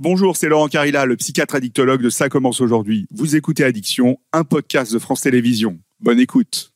[0.00, 3.06] Bonjour, c'est Laurent Carilla, le psychiatre addictologue de Ça commence aujourd'hui.
[3.12, 5.78] Vous écoutez Addiction, un podcast de France Télévisions.
[6.00, 6.72] Bonne écoute.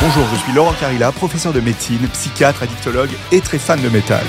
[0.00, 4.24] Bonjour, je suis Laurent Carilla, professeur de médecine, psychiatre, addictologue et très fan de métal.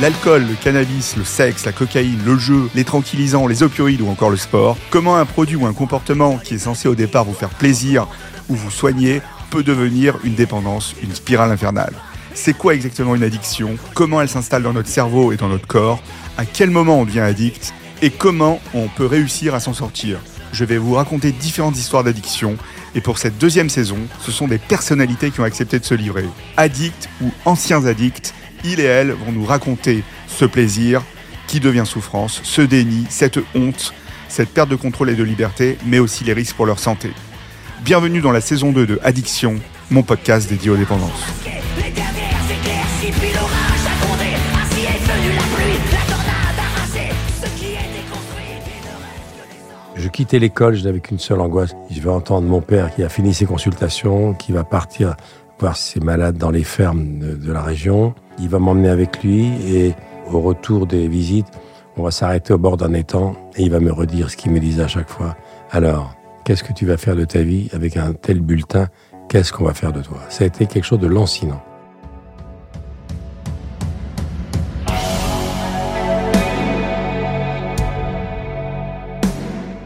[0.00, 4.30] L'alcool, le cannabis, le sexe, la cocaïne, le jeu, les tranquillisants, les opioïdes ou encore
[4.30, 4.78] le sport.
[4.88, 8.08] Comment un produit ou un comportement qui est censé au départ vous faire plaisir
[8.48, 9.20] ou vous soigner
[9.52, 11.92] peut devenir une dépendance, une spirale infernale.
[12.32, 13.76] C'est quoi exactement une addiction?
[13.92, 16.02] Comment elle s'installe dans notre cerveau et dans notre corps?
[16.38, 17.74] À quel moment on devient addict?
[18.00, 20.20] Et comment on peut réussir à s'en sortir?
[20.54, 22.56] Je vais vous raconter différentes histoires d'addiction
[22.94, 26.24] et pour cette deuxième saison, ce sont des personnalités qui ont accepté de se livrer.
[26.56, 28.32] Addicts ou anciens addicts,
[28.64, 31.02] ils et elles vont nous raconter ce plaisir
[31.46, 33.92] qui devient souffrance, ce déni, cette honte,
[34.30, 37.10] cette perte de contrôle et de liberté, mais aussi les risques pour leur santé.
[37.84, 39.56] Bienvenue dans la saison 2 de Addiction,
[39.90, 41.10] mon podcast dédié aux dépendances.
[49.96, 51.74] Je quittais l'école, je n'avais qu'une seule angoisse.
[51.90, 55.16] Je vais entendre mon père qui a fini ses consultations, qui va partir
[55.58, 58.14] voir ses malades dans les fermes de, de la région.
[58.38, 59.94] Il va m'emmener avec lui et
[60.30, 61.48] au retour des visites,
[61.96, 64.60] on va s'arrêter au bord d'un étang et il va me redire ce qu'il me
[64.60, 65.36] disait à chaque fois.
[65.72, 66.14] Alors,
[66.44, 68.88] qu'est-ce que tu vas faire de ta vie avec un tel bulletin?
[69.28, 70.18] Qu'est-ce qu'on va faire de toi?
[70.28, 71.62] Ça a été quelque chose de lancinant.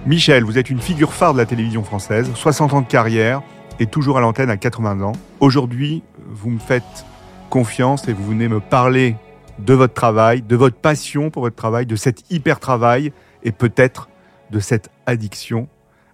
[0.06, 3.42] Michel, vous êtes une figure phare de la télévision française, 60 ans de carrière
[3.80, 5.12] et toujours à l'antenne à 80 ans.
[5.40, 7.04] Aujourd'hui, vous me faites
[7.50, 9.16] confiance et vous venez me parler
[9.58, 13.12] de votre travail, de votre passion pour votre travail, de cet hyper travail
[13.42, 14.08] et peut-être
[14.52, 15.68] de cette addiction.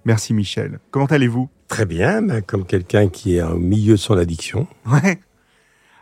[0.05, 0.79] Merci Michel.
[0.91, 1.49] Comment allez-vous?
[1.69, 4.67] Très bien, ben, comme quelqu'un qui est au milieu de son addiction.
[4.87, 5.21] Ouais.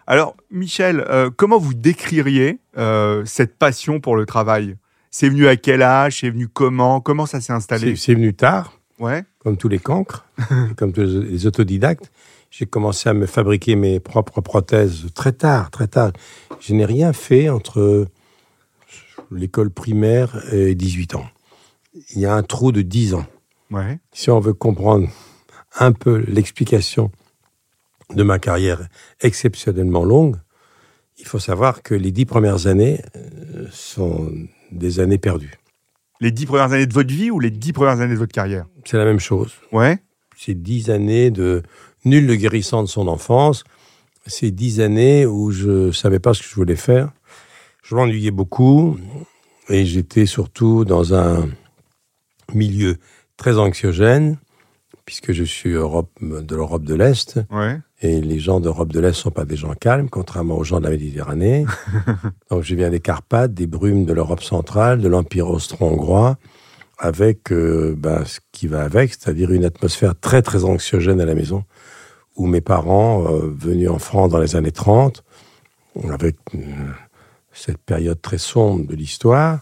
[0.06, 4.76] Alors, Michel, euh, comment vous décririez euh, cette passion pour le travail?
[5.10, 6.20] C'est venu à quel âge?
[6.20, 7.00] C'est venu comment?
[7.00, 7.94] Comment ça s'est installé?
[7.96, 9.24] C'est venu tard, Ouais.
[9.38, 10.24] comme tous les cancres,
[10.76, 12.10] comme tous les autodidactes.
[12.50, 16.10] J'ai commencé à me fabriquer mes propres prothèses très tard, très tard.
[16.58, 18.08] Je n'ai rien fait entre
[19.30, 21.26] l'école primaire et 18 ans.
[22.14, 23.26] Il y a un trou de 10 ans.
[23.70, 23.98] Ouais.
[24.12, 25.08] Si on veut comprendre
[25.78, 27.10] un peu l'explication
[28.14, 28.88] de ma carrière
[29.20, 30.36] exceptionnellement longue,
[31.18, 34.32] il faut savoir que les dix premières années euh, sont
[34.72, 35.54] des années perdues.
[36.20, 38.66] Les dix premières années de votre vie ou les dix premières années de votre carrière?
[38.84, 39.52] C'est la même chose.
[39.72, 39.98] Ouais.
[40.36, 41.62] ces dix années de
[42.04, 43.64] nul ne guérissant de son enfance,
[44.26, 47.12] ces dix années où je savais pas ce que je voulais faire.
[47.82, 48.98] Je m'ennuyais beaucoup
[49.68, 51.48] et j'étais surtout dans un
[52.54, 52.96] milieu
[53.40, 54.36] très anxiogène
[55.06, 57.78] puisque je suis Europe, de l'Europe de l'Est Ouais.
[58.02, 60.84] et les gens d'Europe de l'Est sont pas des gens calmes, contrairement aux gens de
[60.84, 61.64] la Méditerranée.
[62.50, 66.36] Donc je viens des Carpates, des brumes de l'Europe centrale, de l'Empire austro-hongrois,
[66.98, 71.34] avec euh, ben, ce qui va avec, c'est-à-dire une atmosphère très très anxiogène à la
[71.34, 71.64] maison,
[72.36, 75.24] où mes parents, euh, venus en France dans les années 30,
[76.10, 76.58] avec euh,
[77.52, 79.60] cette période très sombre de l'histoire,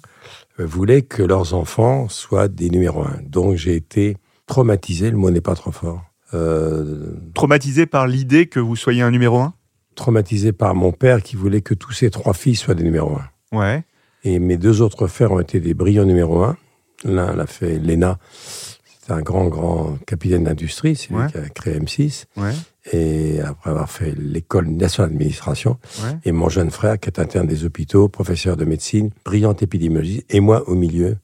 [0.65, 3.19] voulaient que leurs enfants soient des numéros un.
[3.25, 6.03] Donc j'ai été traumatisé, le mot n'est pas trop fort.
[6.35, 9.55] Euh, Traumatisé par l'idée que vous soyez un numéro un?
[9.95, 13.17] traumatisé par mon père qui voulait que tous ses trois fils soient des numéros
[13.53, 13.57] un.
[13.59, 13.83] Ouais.
[14.23, 16.57] Et mes deux autres frères ont été des brillants numéro un.
[17.05, 21.27] L'un l'a fait l'ENA, c'est un grand, grand capitaine d'industrie, c'est lui Ouais.
[21.33, 22.27] qui a créé M6.
[22.37, 22.53] Ouais.
[22.93, 26.19] Et après avoir fait l'école nationale d'administration, Ouais.
[26.25, 30.41] et mon jeune frère qui est interne des hôpitaux, professeur de médecine, brillante épidémiologiste, et
[30.41, 31.17] moi au milieu,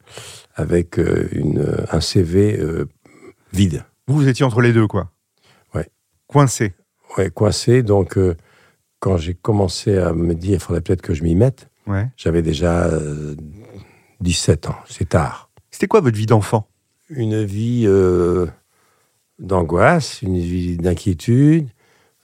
[0.55, 2.87] avec euh, une, un CV euh,
[3.53, 3.85] vide.
[4.07, 5.11] Vous, vous étiez entre les deux, quoi.
[5.75, 5.89] Ouais.
[6.27, 6.75] Coincé.
[7.17, 7.83] Ouais, coincé.
[7.83, 8.37] Donc, euh,
[9.01, 12.09] quand j'ai commencé à me dire, il faudrait peut-être que je m'y mette, Ouais.
[12.17, 13.35] j'avais déjà euh,
[14.21, 14.77] 17 ans.
[14.89, 15.51] C'est tard.
[15.71, 16.69] C'était quoi votre vie d'enfant?
[17.11, 17.85] Une vie
[19.39, 21.69] d'angoisse, une vie d'inquiétude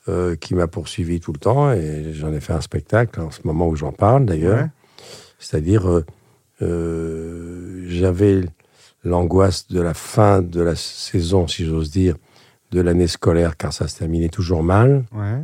[0.07, 1.71] euh, qui m'a poursuivi tout le temps.
[1.71, 4.63] Et j'en ai fait un spectacle en ce moment où j'en parle d'ailleurs.
[4.63, 4.69] Ouais.
[5.39, 6.05] C'est-à-dire, euh,
[6.61, 8.41] euh, j'avais
[9.03, 12.15] l'angoisse de la fin de la saison, si j'ose dire,
[12.71, 15.05] de l'année scolaire, car ça se terminait toujours mal.
[15.11, 15.41] Ouais.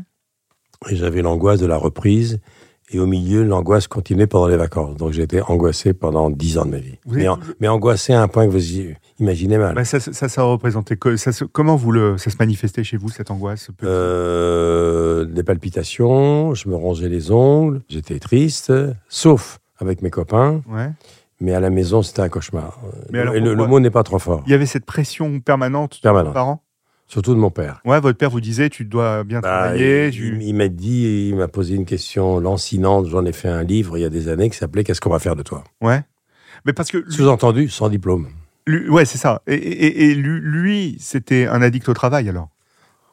[0.90, 2.40] Et j'avais l'angoisse de la reprise.
[2.90, 4.96] Et au milieu, l'angoisse continuait pendant les vacances.
[4.96, 6.98] Donc j'étais angoissé pendant dix ans de ma vie.
[7.06, 8.64] Vous Mais, en- mais angoissé à un point que vous
[9.20, 9.76] imaginez mal.
[9.76, 13.10] Bah, ça, ça, ça représentait que ça, comment vous le, ça se manifestait chez vous
[13.10, 18.72] cette angoisse Euh, des palpitations, je me rongeais les ongles, j'étais triste,
[19.10, 20.90] sauf avec mes copains, Ouais.
[21.42, 22.80] mais à la maison, c'était un cauchemar.
[23.12, 24.44] Mais alors Et le, mot n'est pas trop fort.
[24.48, 26.30] Il y avait cette pression permanente de Permanente.
[26.30, 26.64] vos parents?
[27.08, 27.80] Surtout de mon père.
[27.86, 30.08] Ouais, votre père vous disait, tu dois bien Bah, travailler.
[30.08, 33.08] il tu- il m'a dit, il m'a posé une question lancinante.
[33.08, 35.20] J'en ai fait un livre il y a des années qui s'appelait Qu'est-ce qu'on va
[35.20, 35.64] faire de toi?
[35.82, 36.02] Ouais.
[36.66, 38.28] Mais parce que Sous-entendu, sans diplôme.
[38.66, 39.42] lui- ouais, c'est ça.
[39.48, 42.50] Et, et- et lui, lui, c'était un addict au travail alors,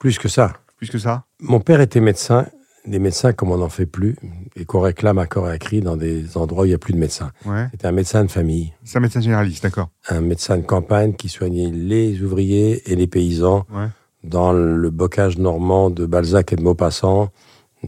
[0.01, 0.55] Plus que ça.
[0.77, 1.25] plus que ça?
[1.41, 2.47] Mon père était médecin,
[2.87, 4.17] des médecins comme on n'en fait plus,
[4.57, 6.79] et qu'on réclame à corps et à cri dans des endroits où il n'y a
[6.79, 7.31] plus de médecins.
[7.47, 7.67] Ouais.
[7.71, 9.89] C'était un médecin de famille, C'est un médecin généraliste, d'accord.
[10.09, 13.87] un médecin de campagne qui soignait les ouvriers et les paysans Ouais.
[14.23, 17.31] dans le bocage normand de Balzac et de Maupassant.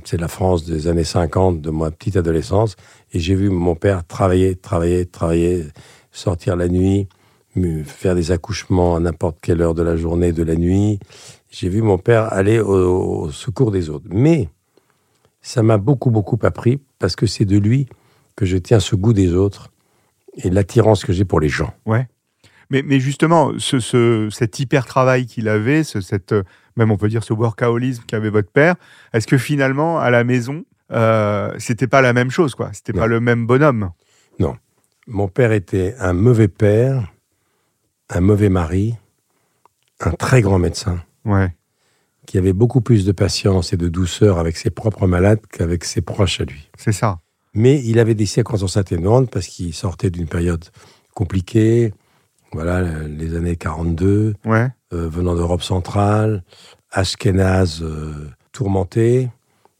[0.04, 2.76] C'est la France des années 50, de ma petite adolescence.
[3.12, 5.64] Et j'ai vu mon père travailler, travailler, travailler,
[6.12, 7.08] sortir la nuit,
[7.86, 10.98] faire des accouchements à n'importe quelle heure de la journée, de la nuit.
[11.50, 14.04] J'ai vu mon père aller au, au secours des autres.
[14.10, 14.50] Mais
[15.46, 17.88] ça m'a beaucoup, beaucoup appris parce que c'est de lui
[18.34, 19.70] que je tiens ce goût des autres
[20.36, 21.72] et l'attirance que j'ai pour les gens.
[22.68, 26.34] Mais, mais justement, ce, ce- cet hyper travail qu'il avait, ce, cette,
[26.76, 28.74] même on peut dire ce workaholisme qu'avait votre père,
[29.12, 32.70] est-ce que finalement à la maison, euh, c'était pas la même chose, quoi?
[32.72, 33.06] C'était pas Non.
[33.06, 33.90] le même bonhomme?
[35.08, 37.12] Mon père était un mauvais père,
[38.10, 38.96] un mauvais mari,
[40.00, 41.54] un très grand médecin Ouais.
[42.26, 46.00] Qui avait beaucoup plus de patience et de douceur avec ses propres malades qu'avec ses
[46.00, 46.68] proches à lui.
[46.76, 47.20] C'est ça.
[47.54, 50.64] Mais il avait des circonstances atténuantes parce qu'il sortait d'une période
[51.14, 51.94] compliquée,
[52.52, 54.68] voilà, les années 42, Ouais.
[54.92, 56.44] euh, venant d'Europe centrale,
[56.90, 59.28] ashkénaze euh, tourmenté.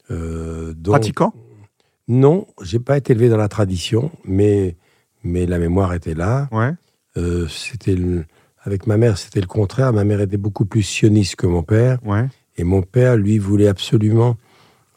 [0.09, 1.33] euh, donc- Pratiquant?
[2.07, 4.77] Non, j'ai pas été élevé dans la tradition, mais,
[5.23, 6.47] mais la mémoire était là.
[6.53, 6.71] Ouais.
[7.17, 8.23] Euh, c'était le-
[8.67, 9.93] avec ma mère, c'était le contraire.
[9.93, 12.27] Ma mère était beaucoup plus sioniste que mon père, Ouais.
[12.57, 14.35] et mon père, lui, voulait absolument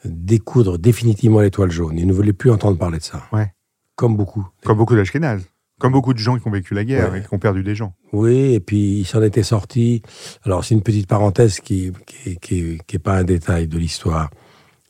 [0.05, 1.97] découdre définitivement l'étoile jaune.
[1.99, 3.23] Il ne voulait plus entendre parler de ça.
[3.33, 3.53] Ouais.
[3.97, 4.47] Comme beaucoup.
[4.65, 5.45] Comme beaucoup d'Ashkénazes.
[5.79, 7.21] Comme beaucoup de gens qui ont vécu la guerre Ouais.
[7.21, 7.95] et qui ont perdu des gens.
[8.13, 10.03] Oui, et puis il s'en était sorti.
[10.45, 14.31] Alors c'est une petite parenthèse qui qui, qui, qui est pas un détail de l'histoire.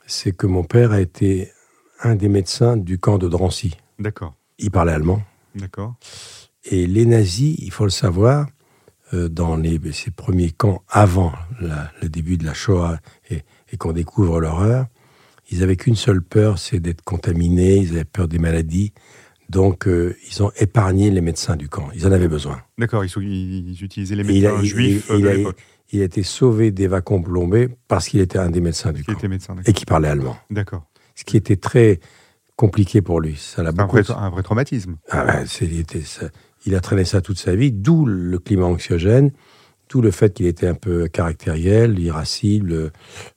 [0.07, 1.51] C'est que mon père a été
[2.03, 3.77] un des médecins du camp de Drancy.
[3.99, 4.35] D'accord.
[4.59, 5.23] Il parlait allemand.
[5.55, 5.95] D'accord.
[6.65, 8.47] Et les nazis, il faut le savoir,
[9.13, 12.99] dans les, ces premiers camps avant la- le début de la Shoah
[13.31, 13.43] et,
[13.73, 14.87] et qu'on découvre l'horreur,
[15.51, 18.93] ils avaient qu'une seule peur, c'est d'être contaminés, ils avaient peur des maladies.
[19.49, 21.89] Donc, euh, ils ont épargné les médecins du camp.
[21.95, 22.61] Ils en avaient besoin.
[22.79, 23.05] D'accord.
[23.05, 25.59] Ils, utilisaient les Et il a- médecins juifs il- euh, il de l'époque
[25.93, 29.13] Il a été sauvé des wagons plombés parce qu'il était un des médecins du qui
[29.13, 29.57] camp médecins.
[29.67, 30.37] et qui parlait allemand.
[30.51, 30.87] D'accord.
[31.17, 31.99] Ce qui était très
[32.55, 33.35] compliqué pour lui.
[33.37, 33.97] Ça l'a un beaucoup.
[33.97, 34.99] vrai, un vrai traumatisme.
[35.11, 35.47] Ah ben,
[35.81, 36.29] était- ça-
[36.67, 39.31] il a traîné ça toute sa vie, d'où le climat anxiogène,
[39.89, 42.93] d'où le fait qu'il était un peu caractériel, irascible,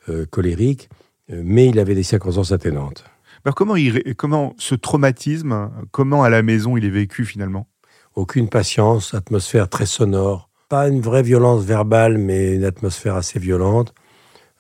[0.10, 0.90] euh, colérique,
[1.32, 3.06] euh, mais il avait des circonstances atténuantes.
[3.46, 7.68] Alors comment, il, ré- comment ce traumatisme, comment à la maison il est vécu finalement?
[8.16, 13.94] Aucune patience, atmosphère très sonore, pas une vraie violence verbale, mais une atmosphère assez violente.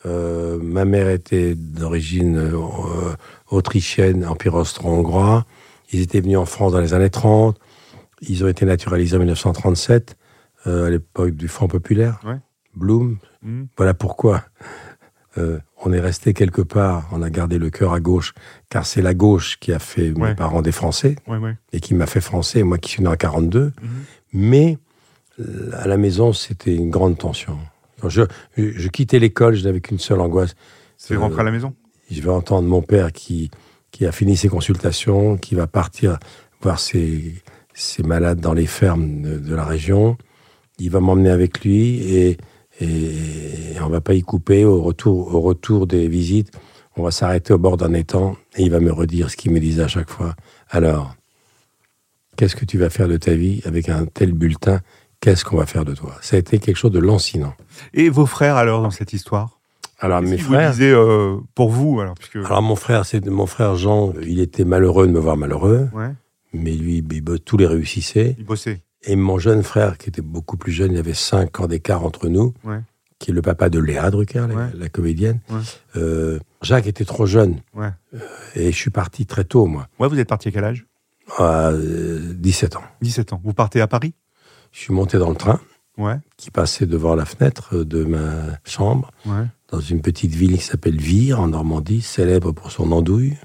[0.06, 3.16] Euh, ma mère était d'origine euh,
[3.50, 5.46] autrichienne, empire austro-hongrois.
[5.92, 7.58] Ils étaient venus en France dans les années 30.
[8.28, 10.16] Ils ont été naturalisés en 1937,
[10.68, 12.20] euh, à l'époque du Front populaire.
[12.26, 12.38] Ouais.
[12.76, 13.18] Blum.
[13.42, 14.44] Hmm Voilà pourquoi
[15.38, 18.34] euh, on est resté quelque part, on a gardé le cœur à gauche,
[18.70, 20.30] car c'est la gauche qui a fait Ouais.
[20.30, 21.58] mes parents des Français Ouais, ouais.
[21.72, 23.66] et qui m'a fait français, moi qui suis né en 42.
[23.82, 23.90] Mhm.
[24.34, 24.78] Mais
[25.74, 27.58] à la maison, c'était une grande tension.
[28.00, 28.22] Quand je,
[28.56, 30.54] je quittais l'école, je n'avais qu'une seule angoisse.
[30.98, 31.74] C'est Euh, rentrer à la maison
[32.12, 33.50] Je vais entendre mon père qui,
[33.92, 36.20] qui a fini ses consultations, qui va partir
[36.62, 37.34] voir ses,
[37.74, 40.18] ses malades dans les fermes de, de la région.
[40.80, 42.38] Il va m'emmener avec lui et,
[42.82, 44.66] et on va pas y couper.
[44.66, 46.52] Au retour, au retour des visites,
[46.96, 49.60] on va s'arrêter au bord d'un étang et il va me redire ce qu'il me
[49.60, 50.36] disait à chaque fois.
[50.70, 51.16] Alors,
[52.36, 54.80] qu'est-ce que tu vas faire de ta vie avec un tel bulletin?
[55.20, 56.16] Qu'est-ce qu'on va faire de toi?
[56.22, 57.54] Ça a été quelque chose de lancinant.
[57.94, 59.60] Et vos frères alors dans cette histoire?
[60.00, 60.72] Alors, mes frères.
[60.72, 64.12] vous disaient euh, pour vous alors puisque Alors mon frère, c'est mon frère Jean.
[64.22, 66.12] Il était malheureux de me voir malheureux, ouais,
[66.54, 68.36] mais lui, il- il- tous les réussissaient.
[68.38, 68.82] ils bossaient.
[69.06, 72.06] Et mon jeune frère, qui était beaucoup plus jeune, il y avait cinq ans d'écart
[72.06, 72.80] entre nous, Ouais.
[73.20, 74.70] qui est le papa de Léa Drucker, la, Ouais.
[74.76, 75.40] la comédienne.
[75.50, 75.60] Ouais.
[75.98, 77.62] Euh, Jacques était trop jeune.
[77.78, 77.90] Euh,
[78.56, 80.86] et je suis parti très tôt, moi, Ouais, vous êtes parti à quel âge?
[81.38, 82.84] À euh, 17 ans.
[83.02, 83.42] 17 ans.
[83.44, 84.14] Vous partez à Paris?
[84.72, 85.60] Je suis monté dans le train
[86.38, 89.12] qui passait devant la fenêtre de ma chambre,
[89.70, 93.38] dans une petite ville qui s'appelle Vire, en Normandie, célèbre pour son andouille,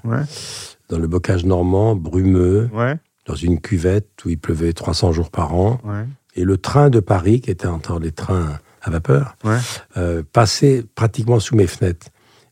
[0.89, 5.53] dans le bocage normand, brumeux, ouais, dans une cuvette où il pleuvait 300 jours par
[5.55, 5.79] an.
[5.83, 6.05] ouais,
[6.35, 9.57] Et le train de Paris, qui était encore des trains à vapeur, ouais.
[9.97, 12.07] euh, passait pratiquement sous mes fenêtres.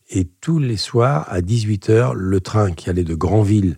[0.10, 3.78] Et tous les soirs, à 18h, le train qui allait de Granville,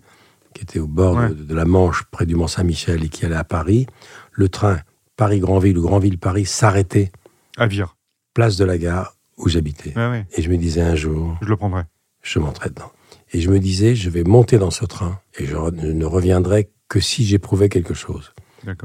[0.54, 3.44] qui était au bord de, de la Manche, près du Mont-Saint-Michel, et qui allait à
[3.44, 3.86] Paris,
[4.32, 4.78] le train
[5.16, 7.10] Paris-Granville ou Granville-Paris s'arrêtait
[7.56, 7.96] À Vire.
[8.34, 9.92] place de la gare où j'habitais.
[9.96, 10.26] Ouais, ouais.
[10.36, 11.82] Et je me disais un jour, Je le prendrai.
[12.22, 12.90] je monterai dedans.
[13.32, 17.00] Et je me disais, je vais monter dans ce train et je ne reviendrai que
[17.00, 18.32] si j'éprouvais quelque chose.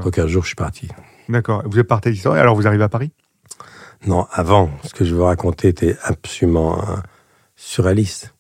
[0.04, 0.88] Donc un jour, je suis parti.
[1.28, 1.64] D'accord.
[1.66, 2.36] Vous êtes parti d'histoire.
[2.36, 3.12] Alors vous arrivez à Paris?
[4.06, 6.96] Non, avant, ce que je veux raconter était absolument euh,
[7.56, 8.36] surréaliste.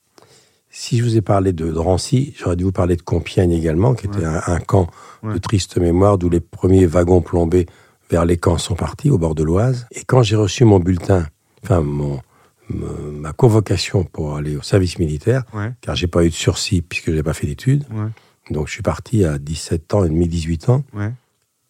[0.70, 4.08] Si je vous ai parlé de Drancy, j'aurais dû vous parler de Compiègne également, qui
[4.08, 4.88] était un, un camp
[5.24, 7.66] de triste mémoire d'où les premiers wagons plombés
[8.10, 9.88] vers les camps sont partis, au bord de l'Oise.
[9.92, 11.26] Et quand j'ai reçu mon bulletin,
[11.64, 12.20] enfin mon,
[12.69, 15.72] ma convocation pour aller au service militaire, Ouais.
[15.81, 18.10] car j'ai pas eu de sursis puisque j'ai pas fait d'études, Ouais.
[18.51, 21.12] donc je suis parti à 17 ans et demi, 18 ans, Ouais.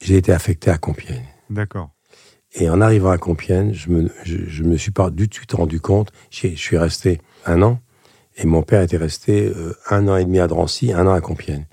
[0.01, 1.25] j'ai été affecté à Compiègne.
[1.49, 1.89] D'accord.
[2.57, 5.81] Et en arrivant à Compiègne, je me, je, je me suis pas du tout rendu
[5.81, 6.11] compte.
[6.31, 7.79] Je suis resté un an
[8.37, 11.19] et mon père était resté euh, un an et demi à Drancy, un an à
[11.19, 11.65] Compiègne,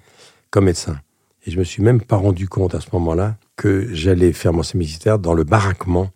[0.50, 0.98] comme médecin.
[1.46, 4.62] Et je me suis même pas rendu compte à ce moment-là que j'allais faire mon
[4.64, 6.10] service militaire dans le baraquement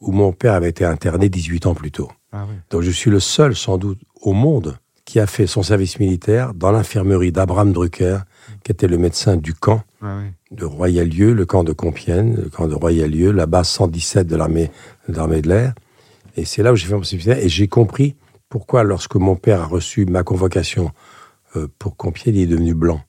[0.00, 2.10] où mon père avait été interné 18 ans plus tôt.
[2.32, 2.56] Ah oui.
[2.70, 6.52] Donc je suis le seul, sans doute, au monde qui a fait son service militaire
[6.52, 8.18] dans l'infirmerie d'Abraham Drucker,
[8.64, 10.30] qui était le médecin du camp Ah oui.
[10.56, 14.70] de Royalieu, le camp de Compiègne, le camp de Royalieu, la base 117 de l'armée
[15.08, 15.74] de l'air.
[16.36, 17.44] Et c'est là où j'ai fait mon service militaire.
[17.44, 18.16] Et j'ai compris
[18.48, 20.90] pourquoi, lorsque mon père a reçu ma convocation
[21.54, 23.00] euh, pour Compiègne, il est devenu blanc.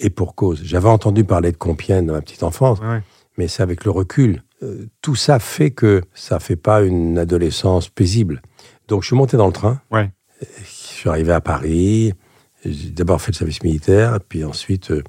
[0.00, 0.60] Et pour cause.
[0.64, 2.78] J'avais entendu parler de Compiègne dans ma petite enfance,
[3.38, 4.42] mais c'est avec le recul.
[4.64, 8.42] Euh, tout ça fait que ça fait pas une adolescence paisible.
[8.88, 9.80] Donc je suis monté dans le train.
[9.90, 10.10] Ouais.
[10.40, 12.12] Je suis arrivé à Paris.
[12.64, 15.02] J'ai d'abord fait le service militaire, puis ensuite euh,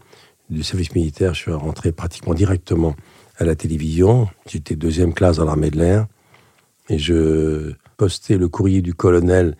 [0.49, 2.95] du service militaire, je suis rentré pratiquement directement
[3.37, 4.27] à la télévision.
[4.47, 6.07] J'étais deuxième classe dans l'armée de l'air
[6.89, 9.57] et je postais le courrier du colonel.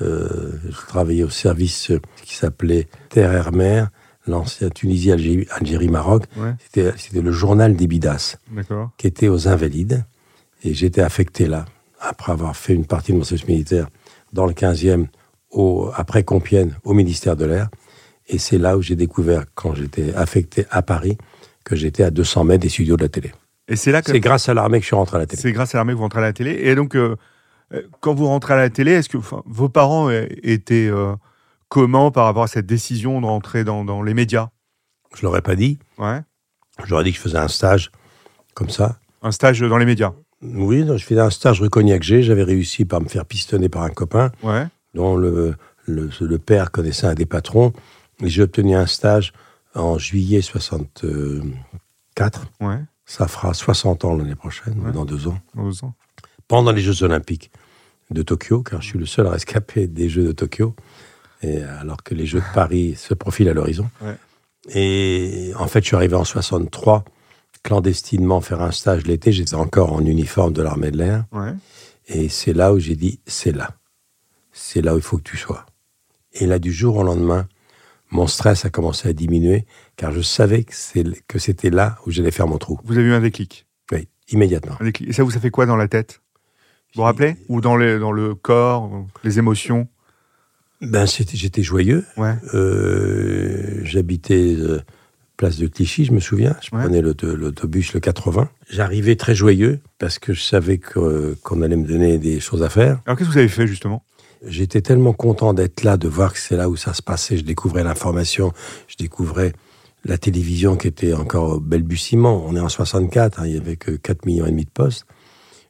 [0.00, 3.90] Euh, je travaillais au service euh, qui s'appelait Terre-Air-Mer,
[4.26, 6.24] l'ancien Tunisie, Algérie, Algérie, Maroc.
[6.36, 6.54] Ouais.
[6.62, 8.36] C'était c'était le journal des Bidas
[8.96, 10.04] qui était aux Invalides.
[10.64, 11.66] Et j'étais affecté là,
[12.00, 13.88] après avoir fait une partie de mon service militaire
[14.32, 15.06] dans le 15e,
[15.50, 17.68] au, après Compiègne, au ministère de l'Air.
[18.28, 21.16] Et c'est là où j'ai découvert, quand j'étais affecté à Paris,
[21.64, 23.32] que j'étais à 200 mètres des studios de la télé.
[23.68, 25.40] Et c'est là que C'est grâce à l'armée que je suis rentré à la télé.
[25.40, 26.52] c'est grâce à l'armée que vous rentrez à la télé.
[26.62, 27.16] Et donc, euh,
[27.74, 31.14] euh, quand vous rentrez à la télé, est-ce que enfin, vos parents étaient euh,
[31.68, 34.48] comment par rapport à cette décision de rentrer dans, dans les médias?
[35.14, 35.78] Je l'aurais pas dit.
[35.98, 36.20] Ouais.
[36.84, 37.90] J'aurais dit que je faisais un stage
[38.54, 38.98] comme ça.
[39.22, 40.12] Un stage dans les médias.
[40.42, 42.22] Oui, je faisais un stage rue Cognac-G.
[42.22, 44.30] J'avais réussi par me faire pistonner par un copain.
[44.42, 44.66] Ouais.
[44.94, 45.54] dont le,
[45.86, 47.72] le, le père connaissait un des patrons.
[48.22, 49.32] Et j'ai obtenu un stage
[49.74, 52.42] en juillet 64.
[52.60, 52.78] Ouais.
[53.06, 54.92] Ça fera 60 ans l'année prochaine, Ouais.
[54.92, 55.38] dans deux ans.
[56.46, 57.50] Pendant les Jeux Olympiques
[58.10, 60.74] de Tokyo, car je suis le seul à rescapé des Jeux de Tokyo,
[61.42, 63.88] et alors que les Jeux de Paris se profilent à l'horizon.
[64.02, 64.16] Ouais.
[64.74, 67.04] Et en fait, je suis arrivé en 63,
[67.68, 69.30] clandestinement faire un stage l'été.
[69.30, 71.26] J'étais encore en uniforme de l'armée de l'air.
[71.32, 71.52] Ouais.
[72.06, 73.76] Et c'est là où j'ai dit, c'est là.
[74.52, 75.66] C'est là où il faut que tu sois.
[76.32, 77.46] Et là, du jour au lendemain,
[78.10, 82.46] mon stress a commencé à diminuer, car je savais que c'était là où j'allais faire
[82.46, 82.80] mon trou.
[82.84, 83.66] Vous avez eu un déclic?
[83.92, 84.76] Oui, immédiatement.
[84.80, 85.10] Un déclic.
[85.10, 86.22] Et ça vous a fait quoi dans la tête?
[86.94, 87.36] Vous vous rappelez?
[87.50, 88.90] Ou dans, les, dans le corps,
[89.24, 89.88] les émotions?
[90.80, 92.06] Ben, j'étais joyeux.
[92.16, 92.36] Ouais.
[92.54, 94.80] Euh, J'habitais euh,
[95.38, 96.54] place de Clichy, je me souviens.
[96.60, 96.82] Je Ouais.
[96.82, 98.50] prenais l'auto- l'autobus le 80.
[98.68, 103.00] J'arrivais très joyeux, parce que je savais qu'on allait me donner des choses à faire.
[103.06, 104.04] Alors qu'est-ce que vous avez fait justement?
[104.46, 107.36] J'étais tellement content d'être là, de voir que c'est là où ça se passait.
[107.38, 108.52] Je découvrais l'information,
[108.88, 109.52] je découvrais
[110.04, 112.44] la télévision qui était encore au balbutiement.
[112.46, 115.06] On est en 64, hein, il y avait que 4 millions et demi de postes.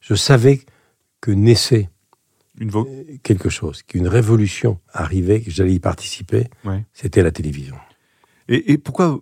[0.01, 0.61] Je savais
[1.21, 1.89] que naissait
[2.61, 2.71] Une
[3.23, 6.49] quelque chose, qu'une révolution arrivait, que j'allais y participer.
[6.65, 6.85] Ouais.
[6.93, 7.77] C'était la télévision.
[8.49, 9.21] Et, et pourquoi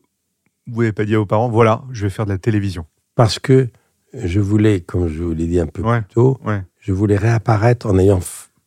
[0.67, 3.39] vous n'avez pas dit à vos parents, voilà, je vais faire de la télévision Parce
[3.39, 3.69] que
[4.15, 6.01] je voulais, comme je vous l'ai dit un peu Ouais.
[6.03, 6.63] plus tôt, Ouais.
[6.81, 8.21] je voulais réapparaître en ayant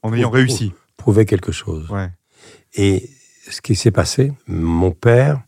[0.04, 0.74] En ayant réussi.
[0.98, 1.90] prouvé quelque chose.
[1.90, 2.10] Ouais.
[2.76, 3.10] Et
[3.50, 5.42] ce qui s'est passé, mon père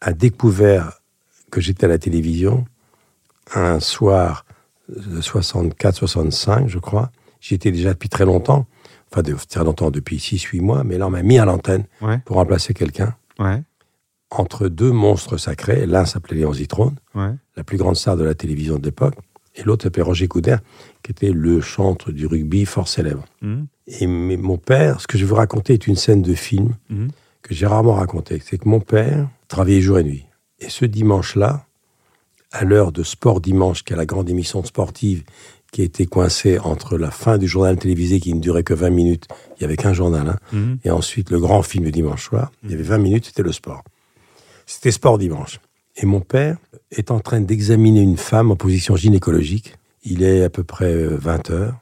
[0.00, 1.00] a découvert
[1.50, 2.64] que j'étais à la télévision
[3.54, 4.44] un soir
[4.88, 7.10] de 64-65, je crois.
[7.40, 8.66] J'y étais déjà depuis très longtemps,
[9.10, 11.84] enfin de très longtemps, depuis 6-8 mois, mais là on m'a mis à l'antenne
[12.24, 13.14] pour remplacer quelqu'un.
[14.30, 15.86] Entre deux monstres sacrés.
[15.86, 17.30] L'un s'appelait Léon Zitrone, Ouais.
[17.56, 19.14] la plus grande star de la télévision de l'époque,
[19.54, 20.60] et l'autre s'appelait Roger Coudert,
[21.02, 23.24] qui était le chantre du rugby fort célèbre.
[23.42, 23.66] Mhm.
[23.86, 26.74] Et mais mon père, ce que je vais vous raconter est une scène de film
[26.90, 27.08] Mhm.
[27.42, 28.40] que j'ai rarement raconté.
[28.44, 30.26] C'est que mon père travaillait jour et nuit.
[30.60, 31.64] Et ce dimanche-là,
[32.52, 35.22] à l'heure de Sport Dimanche, qui est la grande émission sportive
[35.70, 39.26] qui été coincée entre la fin du journal télévisé qui ne durait que 20 minutes,
[39.58, 40.78] il y avait qu'un journal, hein, Mhm.
[40.84, 43.52] et ensuite le grand film du dimanche soir, il y avait 20 minutes, c'était le
[43.52, 43.84] sport.
[44.70, 45.60] C'était Sport Dimanche.
[45.96, 46.58] Et mon père
[46.90, 49.76] est en train d'examiner une femme en position gynécologique.
[50.04, 51.74] Il est à peu près euh, 20 heures.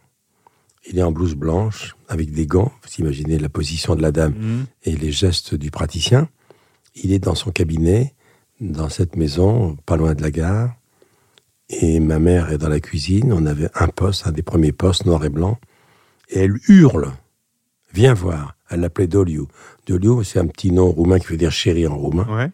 [0.89, 2.71] Il est en blouse blanche, avec des gants.
[2.83, 4.67] Vous imaginez la position de la dame Mhm.
[4.85, 6.29] et les gestes du praticien.
[6.95, 8.15] Il est dans son cabinet,
[8.61, 10.71] dans cette maison, pas loin de la gare.
[11.69, 13.33] Et ma mère est dans la cuisine.
[13.33, 15.59] On avait un poste, un des premiers postes, noir et blanc.
[16.31, 17.11] Et elle hurle.
[17.93, 18.57] Viens voir.
[18.71, 19.43] Elle l'appelait Doliu.
[19.89, 22.27] Doliu, c'est un petit nom roumain qui veut dire chéri en roumain.
[22.31, 22.51] Ouais.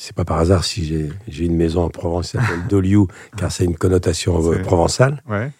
[0.00, 3.64] C'est pas par hasard si j'ai une maison en Provence qui s'appelle Doliu, car c'est
[3.64, 5.22] une connotation euh, provençale.
[5.26, 5.50] Ouais.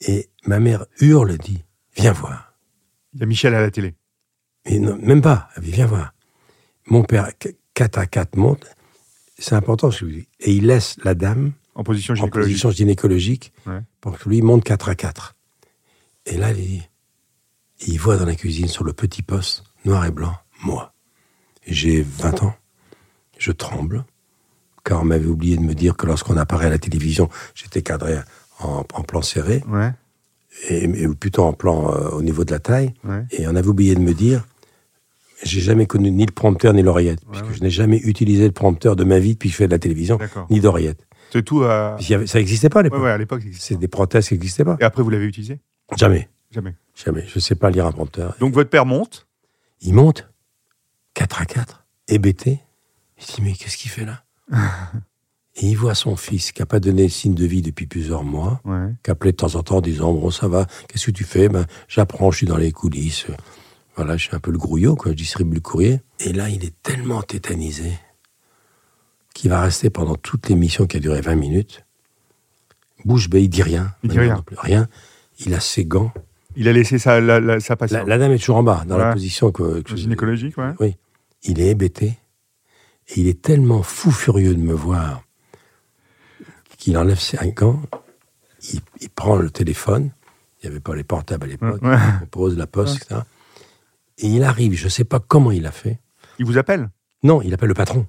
[0.00, 1.64] Et ma mère hurle, dit
[1.96, 2.54] Viens voir.
[3.12, 3.96] Il y a Michel à la télé.
[4.64, 5.48] Et non, même pas.
[5.56, 6.14] Elle dit, viens voir.
[6.86, 7.28] Mon père,
[7.74, 8.66] 4 à 4 monte.
[9.36, 10.28] C'est important ce que je vous dis.
[10.40, 12.50] Et il laisse la dame En position en gynécologique.
[12.52, 13.80] position gynécologique Ouais.
[14.00, 15.34] pour que lui monte 4 à 4.
[16.26, 16.82] Et là, il
[17.86, 20.92] il voit dans la cuisine, sur le petit poste, noir et blanc, moi.
[21.66, 22.54] J'ai 20 ans.
[23.38, 24.04] Je tremble.
[24.84, 28.18] Car on m'avait oublié de me dire que lorsqu'on apparaît à la télévision, j'étais cadré
[28.60, 29.92] en, en plan serré, Ouais.
[30.68, 32.94] et, et- ou plutôt en plan euh, au niveau de la taille.
[33.04, 33.24] Ouais.
[33.30, 34.44] Et on avait oublié de me dire,
[35.44, 38.96] j'ai jamais connu ni le prompteur ni l'oreillette, puisque je n'ai jamais utilisé le prompteur
[38.96, 40.18] de ma vie depuis que je fais de la télévision,
[40.50, 41.04] ni d'oreillette.
[41.30, 41.96] C'est tout à.
[41.96, 43.02] Avait- Ça n'existait pas à l'époque.
[43.02, 43.74] ouais, à l'époque, ça existait.
[43.74, 44.78] C'est des prothèses qui n'existaient pas.
[44.80, 45.60] Et après, vous l'avez utilisé?
[45.96, 46.74] Jamais, Jamais.
[46.94, 47.24] jamais.
[47.28, 48.34] Je ne sais pas lire un prompteur.
[48.40, 49.26] Donc votre père monte?
[49.82, 50.26] Il monte,
[51.14, 52.60] 4 à 4, hébété.
[53.20, 54.24] Il dit, mais qu'est-ce qu'il fait là
[55.60, 58.60] Et il voit son fils qui n'a pas donné signe de vie depuis plusieurs mois,
[58.64, 58.94] Ouais.
[59.02, 61.48] qui appelait de temps en temps en disant, bon, ça va, qu'est-ce que tu fais?
[61.48, 63.26] Ben, J'apprends, je suis dans les coulisses.
[63.96, 66.00] Voilà, je suis un peu le grouillot, quoi, je distribue le courrier.
[66.20, 67.92] Et là, il est tellement tétanisé
[69.34, 71.84] qu'il va rester pendant toute l'émission qui a duré 20 minutes.
[73.04, 73.94] Bouche bée, il dit rien.
[74.04, 74.44] Il dit rien.
[74.58, 74.88] Rien.
[75.40, 76.12] Il a ses gants.
[76.56, 78.06] Il a laissé sa, la, la- sa patiente.
[78.06, 80.72] La, la dame est toujours en bas, dans la position que, que gynécologique, ouais.
[80.80, 80.96] Oui.
[81.44, 82.18] Il est hébété.
[83.08, 85.22] Et il est tellement fou furieux de me voir
[86.76, 87.80] qu'il enlève ses gants.
[88.72, 90.10] Il, il prend le téléphone.
[90.60, 91.82] Il n'y avait pas les portables à l'époque.
[91.82, 91.96] Ouais.
[92.22, 93.20] Il pose la poste, etc.
[94.18, 96.00] Et il arrive, je ne sais pas comment il a fait.
[96.38, 96.90] Il vous appelle?
[97.22, 98.06] Non, il appelle le patron,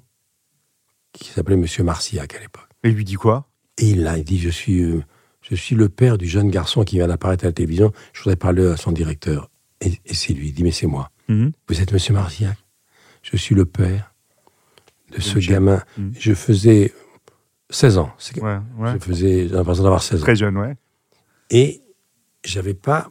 [1.13, 2.67] qui s'appelait Monsieur Marcillac à l'époque.
[2.83, 3.47] et il lui dit quoi?
[3.77, 5.03] Et il, dit, je suis, euh,
[5.41, 7.91] je suis le père du jeune garçon qui vient d'apparaître à la télévision.
[8.13, 9.49] Je voudrais parler à son directeur.
[9.81, 10.49] Et, et c'est lui.
[10.49, 11.11] Il dit, mais c'est moi.
[11.29, 11.51] Mhm.
[11.67, 12.57] Vous êtes Monsieur Marcillac
[13.21, 14.08] Je suis le père
[15.11, 15.53] de ce Michel.
[15.53, 15.83] gamin.
[15.97, 16.13] Mhm.
[16.19, 16.93] Je faisais
[17.69, 18.11] 16 ans.
[18.41, 18.93] Ouais, ouais.
[18.93, 20.23] Je faisais, j'ai l'impression d'avoir 16 ans.
[20.23, 20.75] Très jeune, ouais.
[21.51, 21.81] Et
[22.43, 23.09] j'avais pas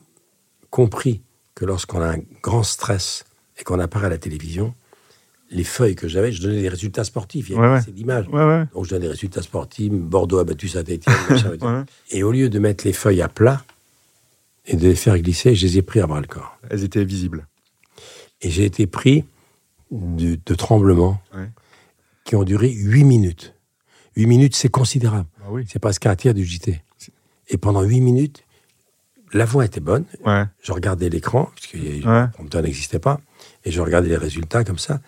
[0.70, 1.22] compris
[1.54, 3.24] que lorsqu'on a un grand stress
[3.58, 4.74] et qu'on apparaît à la télévision,
[5.50, 7.48] les feuilles que j'avais, je donnais des résultats sportifs.
[7.48, 7.74] Il y avait ouais.
[7.78, 8.26] assez d'images.
[8.26, 9.90] Donc je donnais des résultats sportifs.
[9.92, 11.84] Bordeaux a battu Saint-Etienne.
[12.10, 13.64] Et au lieu de mettre les feuilles à plat
[14.66, 16.58] et de les faire glisser, je les ai pris à bras le corps.
[16.68, 17.46] Elles étaient visibles.
[18.42, 19.24] Et j'ai été pris
[19.90, 21.48] de, de tremblements Ouais.
[22.28, 23.54] Qui ont duré 8 minutes.
[24.16, 25.26] 8 minutes, c'est considérable.
[25.40, 25.64] Bah oui.
[25.66, 26.82] C'est presque un tiers du JT.
[27.48, 28.44] Et pendant 8 minutes,
[29.32, 30.04] la voix était bonne.
[30.26, 30.44] Ouais.
[30.62, 32.00] Je regardais l'écran, puisque Ouais.
[32.02, 33.18] le prompteur n'existait pas,
[33.64, 35.00] et je regardais les résultats comme ça.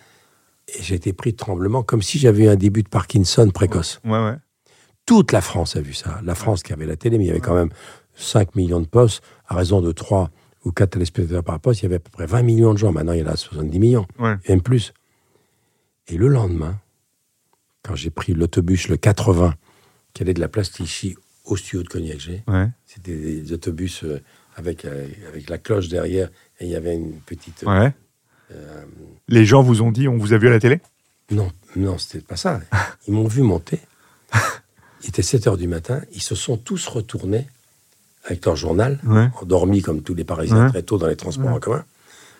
[0.75, 4.01] Et j'ai été pris de tremblement, comme si j'avais eu un début de Parkinson précoce.
[4.03, 4.33] Ouais.
[5.05, 6.19] Toute la France a vu ça.
[6.23, 7.69] La France qui avait la télé, mais il y avait quand même
[8.15, 10.31] 5 millions de postes, à raison de 3
[10.65, 12.91] ou 4 téléspectateurs par poste, il y avait à peu près 20 millions de gens.
[12.91, 14.07] Maintenant, il y en a 70 millions,
[14.45, 14.93] et même plus.
[16.07, 16.79] Et le lendemain,
[17.83, 19.55] quand j'ai pris l'autobus, le 80,
[20.13, 21.15] qui allait de la place Tichy
[21.45, 22.67] au studio de Cognac-G, Ouais.
[22.85, 24.21] c'était des autobus euh,
[24.55, 27.63] avec, euh, avec la cloche derrière, et il y avait une petite...
[27.65, 27.93] Ouais.
[28.51, 28.83] euh,
[29.27, 30.79] Les gens vous ont dit, on vous a vu à la télé?
[31.31, 32.59] Non, non, c'était pas ça.
[33.07, 33.79] Ils m'ont vu monter.
[35.03, 36.01] Il était 7 heures du matin.
[36.13, 37.47] Ils se sont tous retournés
[38.25, 39.29] avec leur journal, Ouais.
[39.41, 40.69] endormis comme tous les Parisiens Ouais.
[40.69, 41.83] très tôt dans les transports en commun.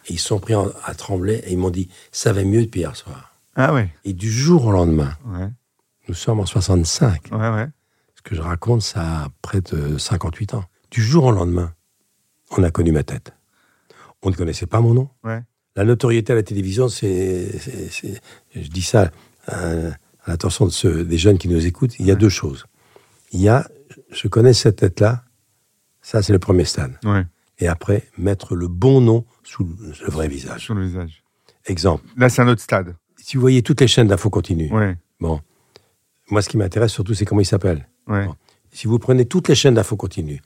[0.07, 2.81] Et ils sont pris en- à trembler et ils m'ont dit ça va mieux depuis
[2.81, 3.30] hier soir.
[3.55, 3.89] Ah ouais.
[4.05, 5.49] Et du jour au lendemain, Ouais.
[6.07, 7.29] nous sommes en 65.
[7.31, 7.67] Ouais, ouais.
[8.15, 10.63] Ce que je raconte, ça a près de 58 ans.
[10.91, 11.73] Du jour au lendemain,
[12.51, 13.33] on a connu ma tête.
[14.21, 15.09] On ne connaissait pas mon nom.
[15.75, 17.49] La notoriété à la télévision, c'est.
[18.53, 19.09] Je dis ça
[19.47, 19.91] à, à
[20.27, 21.97] l'attention de ceux, des jeunes qui nous écoutent.
[21.99, 22.65] Il y a deux choses.
[23.31, 23.67] Il y a,
[24.11, 25.23] je connais cette tête-là,
[26.01, 26.99] ça c'est le premier stade.
[27.59, 30.65] Et après, mettre le bon nom sous le vrai visage.
[30.65, 31.23] Sur le visage.
[31.65, 32.95] Exemple, Là, c'est un autre stade.
[33.23, 34.95] Si vous voyez toutes les chaînes d'infos continues, Ouais.
[35.19, 35.39] bon,
[36.29, 37.87] moi ce qui m'intéresse surtout, c'est comment ils s'appellent.
[38.07, 38.25] Ouais.
[38.25, 38.35] Bon.
[38.71, 40.41] Si vous prenez toutes les chaînes d'infos continues,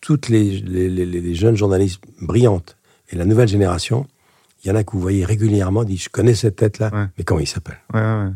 [0.00, 2.76] toutes les, les- les- les jeunes journalistes brillantes
[3.10, 4.06] et la nouvelle génération,
[4.64, 7.06] il y en a que vous voyez régulièrement, dit je connais cette tête-là, Ouais.
[7.18, 8.30] mais comment il s'appelle Ouais.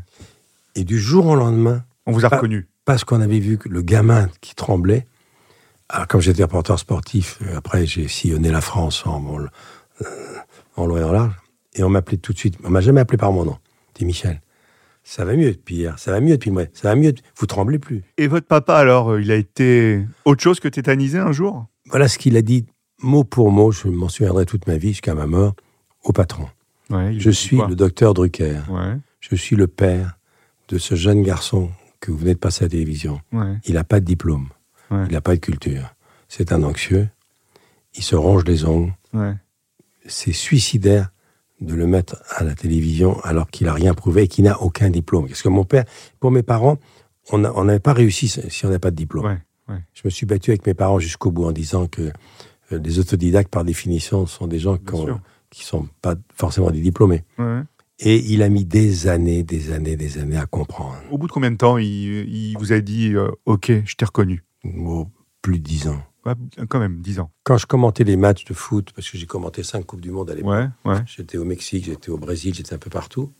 [0.76, 2.68] Et du jour au lendemain, On vous a reconnu.
[2.84, 5.06] parce qu'on avait vu que le gamin qui tremblait,
[5.88, 9.46] alors comme j'étais reporter sportif, euh, après j'ai sillonné la France en, en,
[10.76, 11.34] en long et en large,
[11.74, 13.58] et on m'appelait tout de suite, on m'a jamais appelé par mon nom.
[13.94, 14.40] Dit Michel,
[15.04, 17.78] ça va mieux depuis hier, ça va mieux depuis moi, ça va mieux, vous tremblez
[17.78, 18.02] plus.
[18.18, 21.66] Et votre papa, alors, euh, il a été autre chose que tétanisé un jour?
[21.86, 22.66] Voilà ce qu'il a dit
[23.02, 25.54] mot pour mot, je m'en souviendrai toute ma vie jusqu'à ma mort,
[26.04, 26.48] au patron.
[26.90, 28.60] Ouais, Je suis le docteur Drucker.
[28.68, 30.18] Ouais, Je suis le père
[30.68, 33.20] de ce jeune garçon que vous venez de passer à la télévision.
[33.32, 34.48] ouais, Il n'a pas de diplôme.
[34.90, 35.94] Il n'a pas de culture.
[36.28, 37.08] C'est un anxieux.
[37.94, 38.92] Il se ronge les ongles.
[40.06, 41.10] C'est suicidaire
[41.60, 44.90] de le mettre à la télévision alors qu'il n'a rien prouvé et qu'il n'a aucun
[44.90, 45.26] diplôme.
[45.28, 45.84] Parce que mon père,
[46.18, 46.78] pour mes parents,
[47.32, 49.26] on n'a- on n'avait pas réussi si on n'avait pas de diplôme.
[49.26, 49.80] Ouais, ouais.
[49.92, 52.10] Je me suis battu avec mes parents jusqu'au bout en disant que
[52.72, 57.24] euh, les autodidactes, par définition, sont des gens qui ne sont pas forcément des diplômés.
[57.38, 57.60] ouais.
[58.02, 60.96] Et il a mis des années, des années, des années à comprendre.
[61.10, 64.06] Au bout de combien de temps il, il vous a dit euh, Ok, je t'ai
[64.06, 64.42] reconnu?
[64.64, 65.06] Oh,
[65.42, 66.00] plus de dix ans.
[66.26, 66.34] Ouais,
[66.68, 67.30] Quand même, 10 ans.
[67.44, 70.30] Quand je commentais les matchs de foot, parce que j'ai commenté cinq Coupes du Monde
[70.30, 70.50] à l'époque,
[70.84, 71.00] Ouais, ouais.
[71.06, 73.32] j'étais au Mexique, j'étais au Brésil, j'étais un peu partout,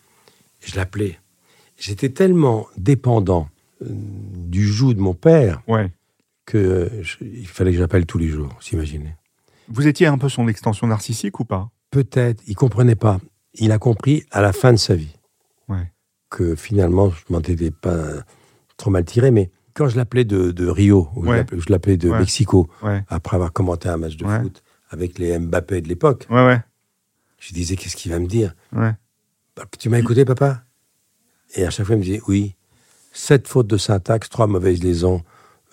[0.61, 1.19] je l'appelais.
[1.79, 3.49] J'étais tellement dépendant
[3.83, 5.63] euh, du joug de mon père
[6.47, 9.15] que je- il fallait que j'appelle tous les jours, vous imaginez.
[9.69, 11.71] Vous étiez un peu son extension narcissique ou pas?
[11.91, 13.21] Peut-être, il comprenait pas.
[13.55, 15.15] Il a compris à la fin de sa vie
[16.29, 18.25] que finalement, je m'en étais pas
[18.77, 21.37] trop mal tiré, mais quand je l'appelais de, de Rio, ou je Ouais.
[21.39, 22.19] l'appelais- je l'appelais de Ouais.
[22.19, 26.27] Mexico, Ouais, après avoir commenté un match de foot avec les Mbappé de l'époque,
[27.39, 28.55] je disais, qu'est-ce qu'il va me dire?
[28.73, 28.93] Bah,
[29.79, 30.63] Tu m'as écouté, papa?
[31.57, 32.55] Et à chaque fois, il me disait, oui,
[33.13, 35.23] sept fautes de syntaxe, trois mauvaises liaisons,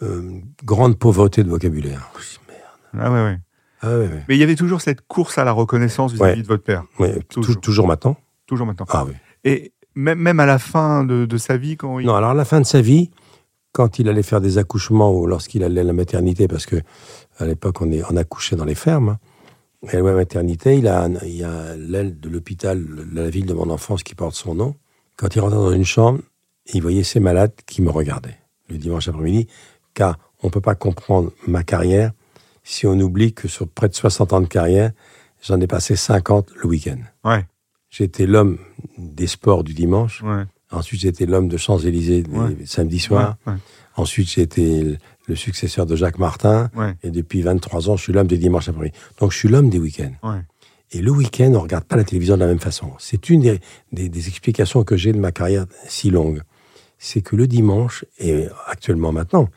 [0.02, 2.10] euh, grande pauvreté de vocabulaire.
[2.20, 3.06] Dis, merde.
[3.06, 3.40] Ah ouais, ouais.
[3.82, 4.24] Ah ouais.
[4.28, 6.84] Mais il y avait toujours cette course à la reconnaissance vis-à-vis de votre père,
[7.30, 7.60] Toujours.
[7.62, 7.88] toujours.
[7.88, 8.86] maintenant toujours maintenant.
[8.90, 9.12] Ah oui.
[9.44, 12.06] Et même, même à la fin de, de sa vie, quand il...
[12.08, 13.12] Non, alors à la fin de sa vie,
[13.78, 16.78] quand il allait faire des accouchements ou lorsqu'il allait à la maternité, parce que
[17.38, 19.20] à l'époque on, est, on accouchait dans les fermes, hein,
[19.94, 23.54] et à la maternité, il a, il a l'aile de l'hôpital de la ville de
[23.54, 24.74] mon enfance qui porte son nom.
[25.16, 26.22] Quand il rentrait dans une chambre,
[26.74, 29.46] il voyait ces malades qui me regardaient le dimanche après-midi,
[29.94, 32.14] car on ne peut pas comprendre ma carrière
[32.64, 34.92] si on oublie que sur près de 60 ans de carrière,
[35.44, 36.98] j'en ai passé 50 le week-end.
[37.24, 37.46] Ouais,
[37.92, 38.58] J'étais l'homme
[38.98, 40.24] des sports du dimanche.
[40.24, 40.46] ouais.
[40.72, 42.58] Ensuite, j'étais l'homme de Champs-Élysées Ouais.
[42.66, 43.38] samedi soir.
[43.46, 43.60] Ouais, ouais.
[43.96, 46.70] Ensuite, été le- successeur de Jacques Martin.
[47.04, 48.96] Et depuis 23 ans, je suis l'homme des dimanches après-midi.
[49.20, 50.14] Donc, je suis l'homme des week-ends.
[50.92, 52.92] Et le week-end, on ne regarde pas la télévision de la même façon.
[53.00, 53.60] C'est une des,
[53.92, 56.42] des- des explications que j'ai de ma carrière si longue.
[56.98, 59.50] C'est que le dimanche, et actuellement maintenant,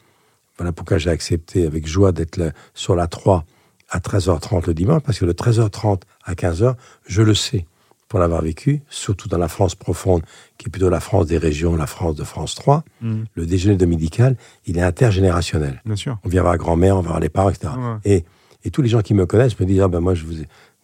[0.59, 3.45] voilà pourquoi j'ai accepté avec joie d'être sur la 3
[3.91, 6.75] à 13h30 le dimanche, parce que le 13h30 à 15h,
[7.07, 7.65] je le sais,
[8.11, 10.23] pour l'avoir vécu, surtout dans la France profonde,
[10.59, 13.23] qui est plutôt la France des régions, la France de France 3, Mm.
[13.35, 15.81] le déjeuner dominical, il est intergénérationnel.
[15.85, 16.19] Bien sûr.
[16.25, 17.73] On vient voir grand-mère, on va voir les parents, etc.
[17.79, 17.97] Ouais.
[18.05, 18.25] Et,
[18.65, 20.35] et tous les gens qui me connaissent me disent, ah ben moi, je vous,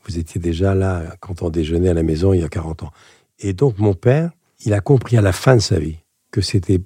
[0.06, 2.92] vous étiez déjà là quand on déjeunait à la maison il y a 40 ans.
[3.40, 4.30] Et donc, mon père,
[4.64, 5.96] il a compris à la fin de sa vie
[6.30, 6.80] que c'était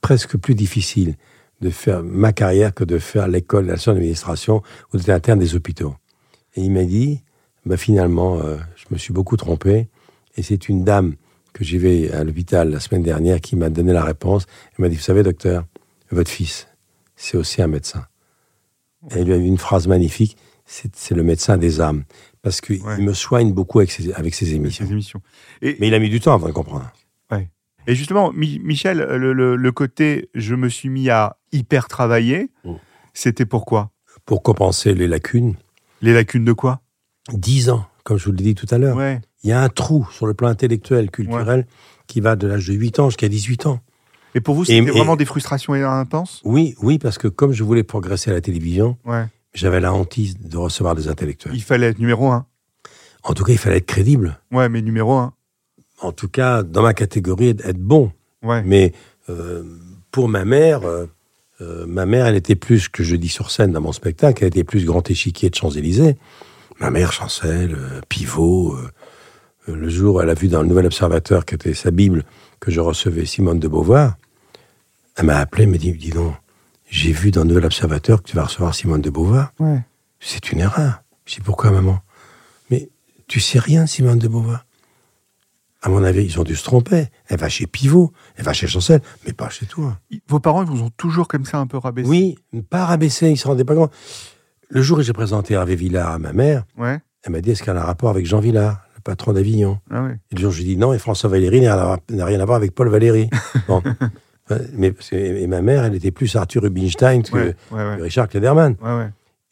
[0.00, 1.16] presque plus difficile
[1.60, 4.62] de faire ma carrière que de faire l'école, la d'administration
[4.94, 5.94] ou d'être interne des hôpitaux.
[6.54, 7.20] Et il m'a dit,
[7.66, 8.56] bah finalement, euh,
[8.88, 9.88] je me suis beaucoup trompé.
[10.36, 11.14] Et c'est une dame
[11.52, 14.46] que j'ai vue à l'hôpital la semaine dernière qui m'a donné la réponse.
[14.78, 15.64] Elle m'a dit, vous savez, docteur,
[16.10, 16.68] votre fils,
[17.16, 18.06] c'est aussi un médecin.
[19.14, 22.04] Et il lui a eu une phrase magnifique, c'est le médecin des âmes.
[22.42, 22.98] Parce qu'il Ouais.
[22.98, 24.84] me soigne beaucoup avec ses, avec ses émissions.
[24.86, 25.20] émissions.
[25.62, 26.90] Et, Mais il a mis du temps avant de comprendre.
[27.88, 32.50] et justement, Mi- Michel, le, le- le côté je me suis mis à hyper travailler,
[32.64, 32.72] Mm.
[33.14, 33.92] c'était pourquoi
[34.24, 35.54] Pour compenser les lacunes,
[36.02, 36.80] Les lacunes de quoi?
[37.32, 38.96] 10 ans, comme je vous l'ai dit tout à l'heure.
[38.96, 39.20] Ouais.
[39.42, 41.66] Il y a un trou sur le plan intellectuel, culturel,
[42.06, 43.80] qui va de l'âge de 8 ans jusqu'à 18 ans.
[44.36, 46.40] Et pour vous, c'était et- vraiment des frustrations intenses?
[46.44, 49.24] Oui, oui, parce que comme je voulais progresser à la télévision, Ouais.
[49.54, 51.54] j'avais la hantise de recevoir des intellectuels.
[51.54, 52.46] Il fallait être numéro un.
[53.24, 54.38] En tout cas, il fallait être crédible.
[54.52, 55.32] Ouais, mais numéro un.
[56.00, 58.12] En tout cas, dans ma catégorie, être bon.
[58.42, 58.62] Ouais.
[58.62, 58.92] Mais
[59.28, 59.64] euh,
[60.12, 61.06] pour ma mère, euh,
[61.60, 64.48] euh, ma mère, elle était plus, que je dis sur scène dans mon spectacle, elle
[64.48, 66.16] était plus grand échiquier de Champs-Élysées.
[66.78, 68.74] Ma mère, Chancel, euh, pivot.
[68.74, 68.90] euh,
[69.68, 72.24] euh, le jour où elle a vu dans le Nouvel Observateur, qui était sa Bible,
[72.60, 74.16] que je recevais Simone de Beauvoir,
[75.16, 76.34] elle m'a appelé, elle m'a dit, dis donc,
[76.88, 79.52] j'ai vu dans le Nouvel Observateur que tu vas recevoir Simone de Beauvoir.
[79.58, 79.80] Ouais.
[80.20, 81.02] C'est une erreur.
[81.24, 82.00] Je dis, pourquoi, maman?
[82.70, 82.90] Mais
[83.26, 84.66] tu sais rien de Simone de Beauvoir
[85.82, 87.06] À mon avis, ils ont dû se tromper.
[87.26, 89.98] Elle va chez Pivot, elle va chez Chancel, mais pas chez toi.
[90.28, 92.08] Vos parents, ils vous ont toujours comme ça un peu rabaissé?
[92.08, 92.38] Oui,
[92.70, 93.92] pas rabaissé, ils ne se rendaient pas compte.
[94.68, 96.98] Le jour où j'ai présenté Hervé Villard à ma mère, Ouais.
[97.24, 99.78] elle m'a dit, est-ce qu'elle a un rapport avec Jean Villard, le patron d'Avignon?
[99.90, 100.08] Ah.
[100.30, 102.44] Et le jour où je lui ai dit non, et François Valéry n'a rien à
[102.44, 103.30] voir- avec Paul Valéry.
[103.68, 103.82] Bon.
[104.74, 108.02] Mais, et ma mère, elle était plus Arthur Rubinstein que, Ouais, ouais, que ouais.
[108.02, 108.76] Richard Klederman.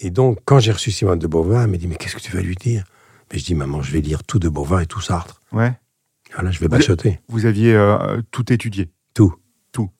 [0.00, 2.30] Et donc, quand j'ai reçu Simone de Beauvoir, elle m'a dit, mais qu'est-ce que tu
[2.32, 2.84] vas lui dire?
[3.32, 5.40] Mais je dis, maman, je vais lire tout de Beauvoir et tout Sartre.
[5.52, 5.72] Ouais.
[6.34, 7.20] Voilà, je vais bachoter.
[7.28, 8.88] Vous aviez euh, tout étudié.
[9.14, 9.34] Tout.
[9.72, 9.90] Tout.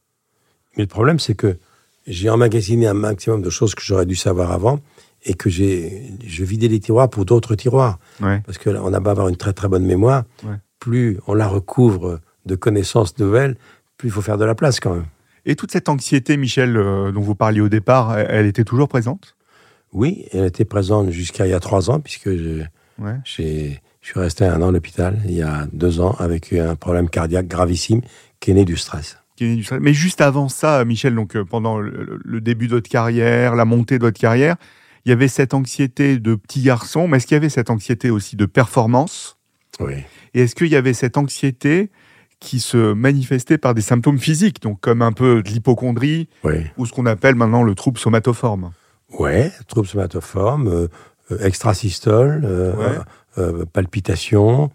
[0.77, 1.59] Mais le problème, c'est que
[2.07, 4.79] j'ai emmagasiné un maximum de choses que j'aurais dû savoir avant
[5.25, 7.99] et que j'ai, je vidais les tiroirs pour d'autres tiroirs.
[8.21, 8.41] Ouais.
[8.45, 10.57] Parce que là, on a beau avoir une très très bonne mémoire, Ouais.
[10.79, 13.57] plus on la recouvre de connaissances nouvelles,
[13.97, 15.07] plus il faut faire de la place quand même.
[15.47, 18.89] Et toute cette anxiété, Michel, euh, dont vous parliez au départ, elle, elle était toujours
[18.89, 19.37] présente?
[19.93, 22.63] Oui, elle était présente jusqu'à il y a trois ans, puisque je,
[22.99, 23.15] Ouais.
[23.25, 26.77] j'ai, je suis resté un an à l'hôpital, il y a deux ans, avec un
[26.77, 28.01] problème cardiaque gravissime
[28.41, 29.19] qui est né du stress.
[29.81, 33.65] Mais juste avant ça, Michel, donc euh, pendant le, le début de votre carrière, la
[33.65, 34.57] montée de votre carrière,
[35.05, 38.11] il y avait cette anxiété de petit garçon, mais est-ce qu'il y avait cette anxiété
[38.11, 39.37] aussi de performance?
[39.81, 39.95] Oui.
[40.35, 41.91] Et est-ce qu'il y avait cette anxiété
[42.41, 46.55] qui se manifestait par des symptômes physiques, donc comme un peu de l'hypochondrie Oui.
[46.77, 48.73] ou ce qu'on appelle maintenant le trouble somatoforme?
[49.19, 52.99] Ouais, troubles somatoformes, euh, extrasystole, euh, Ouais.
[53.39, 54.71] euh, palpitations.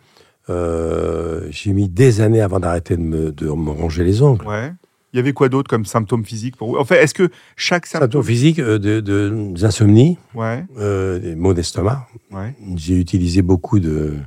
[0.49, 4.47] Euh, j'ai mis des années avant d'arrêter de me, de me ronger les ongles.
[4.47, 4.71] Ouais.
[5.13, 6.77] Il y avait quoi d'autre comme symptômes physiques pour vous?
[6.77, 8.05] En fait, est-ce que chaque symptôme...
[8.07, 12.07] Symptômes physiques, euh, de, de, des insomnies, Ouais, euh, des maux d'estomac.
[12.31, 14.17] ouais, J'ai utilisé beaucoup de,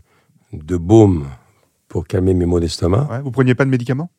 [0.53, 1.27] de baumes
[1.88, 3.07] pour calmer mes maux d'estomac.
[3.11, 3.21] ouais.
[3.23, 4.11] Vous preniez pas de médicaments?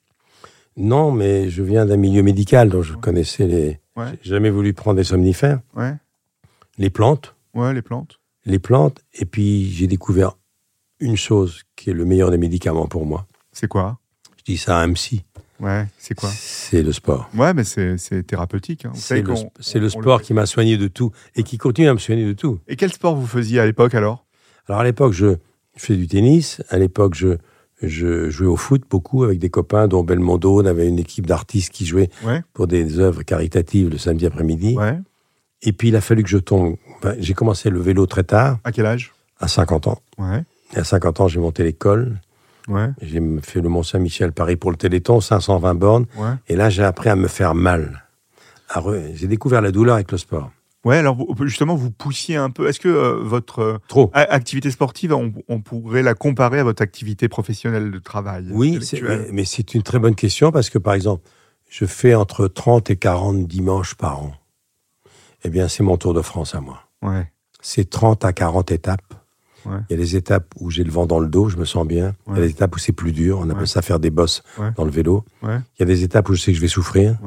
[0.77, 3.79] Non, mais je viens d'un milieu médical, donc je connaissais les.
[4.23, 5.59] J'ai jamais voulu prendre des somnifères.
[6.79, 8.19] Les plantes, ouais, les plantes.
[8.45, 10.37] les plantes, et puis j'ai découvert
[10.99, 13.27] une chose qui est le meilleur des médicaments pour moi.
[13.51, 13.99] C'est quoi?
[14.37, 15.23] Je dis ça à un psy.
[15.59, 16.29] Ouais, c'est quoi?
[16.33, 17.29] C'est le sport.
[17.35, 18.85] Ouais, mais c'est thérapeutique.
[18.85, 18.91] hein.
[18.95, 19.21] C'est
[19.79, 22.59] le, sport qui m'a soigné de tout et qui continue à me soigner de tout.
[22.67, 24.25] Et quel sport vous faisiez à l'époque alors?
[24.67, 25.35] Alors à l'époque, je
[25.77, 26.61] faisais du tennis.
[26.69, 27.37] À l'époque, je,
[27.81, 30.61] je jouais au foot beaucoup avec des copains, dont Belmondo.
[30.61, 32.41] On avait une équipe d'artistes qui jouaient Ouais.
[32.53, 34.75] pour des œuvres caritatives le samedi après-midi.
[34.77, 34.97] Ouais.
[35.61, 36.75] Et puis il a fallu que je tombe.
[36.97, 39.13] Enfin, j'ai commencé le vélo très tard, À quel âge?
[39.39, 40.01] À 50 ans.
[40.17, 40.43] Ouais.
[40.75, 42.19] Et à 50 ans, j'ai monté l'école.
[42.67, 42.89] Ouais.
[43.01, 46.05] J'ai fait le Mont-Saint-Michel Paris pour le Téléthon, 520 bornes.
[46.17, 46.31] Ouais.
[46.47, 48.03] Et là, j'ai appris à me faire mal.
[48.69, 50.51] Re- J'ai découvert la douleur avec le sport.
[50.85, 52.67] Ouais, alors justement, vous poussiez un peu.
[52.67, 54.11] Est-ce que euh, votre euh, Trop.
[54.13, 58.79] activité sportive, on, on pourrait la comparer à votre activité professionnelle de travail Oui,
[59.31, 61.21] mais c'est une très bonne question parce que, par exemple,
[61.69, 64.33] je fais entre 30 et 40 dimanches par an.
[65.45, 66.81] Eh bien, c'est mon Tour de France à moi.
[67.01, 67.31] Ouais.
[67.61, 69.13] C'est 30 à 40 étapes.
[69.65, 69.77] Ouais.
[69.89, 71.85] Il y a des étapes où j'ai le vent dans le dos, je me sens
[71.87, 72.15] bien.
[72.27, 74.43] Il y a des étapes où c'est plus dur, on appelle ça faire des bosses
[74.75, 75.23] dans le vélo.
[75.43, 77.17] Il y a des étapes où je sais que je vais souffrir.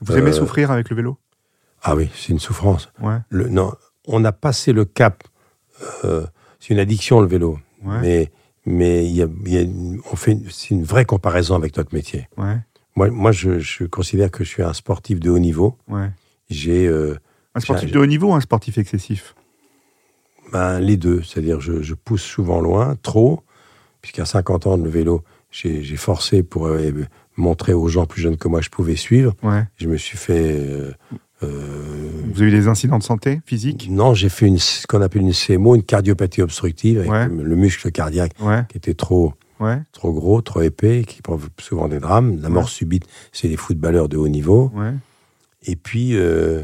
[0.00, 1.18] Vous Euh, aimez souffrir avec le vélo?
[1.82, 2.90] Ah oui, c'est une souffrance.
[3.30, 3.72] Le, non,
[4.06, 5.24] on a passé le cap.
[6.04, 6.26] euh,
[6.60, 7.58] c'est une addiction le vélo,
[8.00, 8.30] mais
[8.66, 11.54] mais il y a, il y a une- on fait une- c'est une vraie comparaison
[11.54, 12.28] avec notre métier.
[12.96, 15.76] Moi, moi je, je considère que je suis un sportif de haut niveau.
[16.48, 17.18] J'ai euh,
[17.54, 19.34] Un sportif de haut niveau ou un sportif excessif?
[20.54, 23.42] Ben, les deux, c'est-à-dire je, je pousse souvent loin, trop,
[24.00, 26.92] puisqu'à 50 ans le vélo, j'ai forcé pour euh,
[27.36, 29.34] montrer aux gens plus jeunes que moi que je pouvais suivre.
[29.42, 29.64] Ouais.
[29.76, 30.92] Je me suis fait euh,
[31.42, 35.02] euh, Vous avez eu des incidents de santé physique Non, j'ai fait une, ce qu'on
[35.02, 37.26] appelle une CMO, une cardiopathie obstructive, avec Ouais.
[37.28, 38.62] le, le muscle cardiaque Ouais.
[38.68, 39.78] qui était trop, Ouais.
[39.92, 42.40] trop gros, trop épais, qui provoque souvent des drames.
[42.42, 42.68] La mort Ouais.
[42.70, 44.70] subite, c'est les footballeurs de haut niveau.
[44.74, 44.92] Ouais.
[45.66, 46.62] Et puis, euh,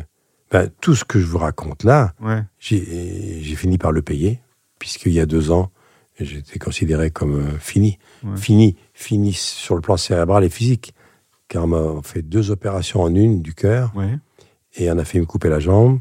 [0.51, 2.43] ben, tout ce que je vous raconte là, Ouais.
[2.59, 4.41] j'ai fini par le payer,
[4.79, 5.71] puisqu'il y a deux ans,
[6.19, 7.99] j'étais considéré comme euh, fini.
[8.25, 8.37] Ouais.
[8.37, 10.95] Fini, fini sur le plan cérébral et physique.
[11.49, 14.19] Car on m'a fait deux opérations en une du cœur, Ouais.
[14.77, 16.01] et on a fait me couper la jambe.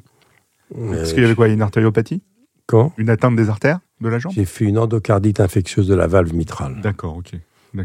[0.73, 2.21] Parce Euh, qu'il y avait quoi Une artériopathie?
[2.67, 2.93] Quand?
[2.97, 4.33] Une atteinte des artères de la jambe?
[4.33, 7.31] J'ai fait une endocardite infectieuse de la valve mitrale, D'accord, ok.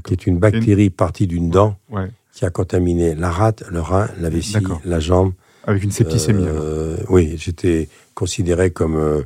[0.02, 1.78] qui est une bactérie partie d'une dent
[2.32, 5.32] qui a contaminé la rate, le rein, la vessie, la jambe.
[5.66, 6.44] Avec une septicémie.
[6.46, 9.22] Euh, oui, j'étais considéré comme euh,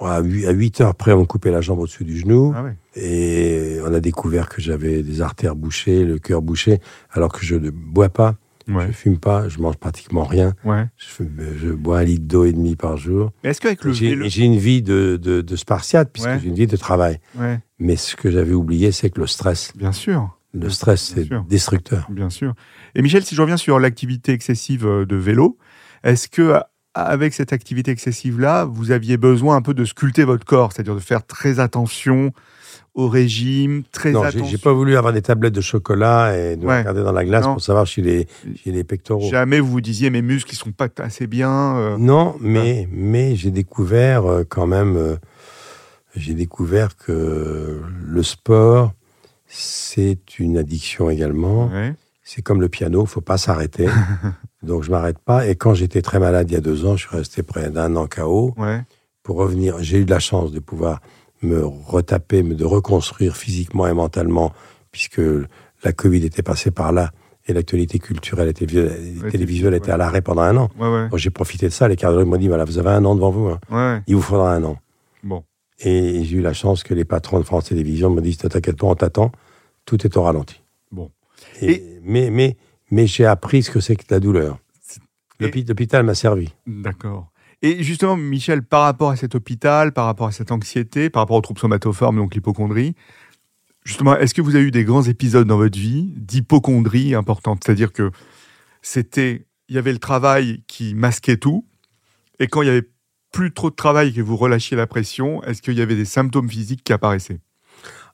[0.00, 2.64] à 8 heures près, on me coupait la jambe au-dessus du genou Ah
[2.96, 6.80] et on a découvert que j'avais des artères bouchées, le cœur bouché,
[7.12, 8.36] alors que je ne bois pas,
[8.68, 8.86] Ouais.
[8.88, 10.54] je fume pas, je mange pratiquement rien.
[10.64, 10.86] Ouais.
[10.96, 13.30] Je, bois un litre d'eau et demi par jour.
[13.44, 14.24] Mais est-ce qu'avec le J'ai vélo.
[14.28, 16.40] j'ai une vie de, de, de spartiate, puisque Ouais.
[16.42, 17.20] j'ai une vie de travail.
[17.78, 20.36] Mais ce que j'avais oublié, c'est que le stress, bien sûr.
[20.52, 21.44] le stress, Bien c'est sûr.
[21.48, 22.06] destructeur.
[22.10, 22.54] Bien sûr.
[22.96, 25.58] Et Michel, si je reviens sur l'activité excessive euh, de vélo,
[26.02, 26.54] est-ce que
[26.94, 31.00] avec cette activité excessive-là, vous aviez besoin un peu de sculpter votre corps, c'est-à-dire de
[31.00, 32.32] faire très attention
[32.94, 34.46] au régime, très Non, j'ai attention.
[34.46, 36.78] j'ai pas voulu avoir des tablettes de chocolat et de Ouais.
[36.78, 37.52] regarder dans la glace Non.
[37.52, 38.26] pour savoir si les,
[38.62, 39.28] si les pectoraux.
[39.30, 41.76] Jamais vous vous disiez mes muscles ils sont pas assez bien.
[41.76, 45.16] euh, Non, mais, mais j'ai découvert euh, quand même, euh,
[46.14, 48.94] j'ai découvert que le sport,
[49.46, 51.66] c'est une addiction également.
[51.70, 51.94] ouais.
[52.28, 53.86] C'est comme le piano, faut pas s'arrêter.
[54.64, 55.46] Donc je m'arrête pas.
[55.46, 57.94] Et quand j'étais très malade il y a deux ans, je suis resté près d'un
[57.94, 58.52] an KO.
[58.56, 58.82] Ouais.
[59.22, 59.76] pour revenir.
[59.80, 61.00] J'ai eu de la chance de pouvoir
[61.42, 64.52] me retaper, me de reconstruire physiquement et mentalement,
[64.90, 65.20] puisque
[65.84, 67.12] la Covid était passée par là
[67.46, 69.78] et l'actualité culturelle était, Ouais, télévisuelle ouais.
[69.78, 70.68] était à l'arrêt pendant un an.
[71.10, 71.86] Donc, j'ai profité de ça.
[71.86, 73.46] Les cardiologues m'ont dit voilà, vous avez un an devant vous.
[73.48, 73.60] hein.
[74.08, 74.78] Il vous faudra un an.
[75.22, 75.44] Bon.
[75.78, 78.76] Et j'ai eu la chance que les patrons de France Télévisions me disent ne t'inquiète
[78.78, 79.30] pas, on t'attend.
[79.84, 80.60] Tout est au ralenti.
[81.60, 81.66] Bon.
[81.66, 82.56] Et- Et- mais mais,
[82.90, 84.58] mais j'ai appris ce que c'est que la douleur.
[85.40, 86.52] L'hôpital m'a servi.
[86.66, 87.30] D'accord.
[87.62, 91.36] Et justement, Michel, par rapport à cet hôpital, par rapport à cette anxiété, par rapport
[91.36, 92.94] aux troubles somatoformes, donc l'hypochondrie,
[93.84, 97.62] justement, est-ce que vous avez eu des grands épisodes dans votre vie d'hypochondrie importante?
[97.64, 98.10] C'est-à-dire que
[98.82, 101.66] c'était, il y avait le travail qui masquait tout,
[102.38, 102.88] et quand il y avait
[103.32, 106.04] plus trop de travail et que vous relâchiez la pression, est-ce qu'il y avait des
[106.06, 107.40] symptômes physiques qui apparaissaient?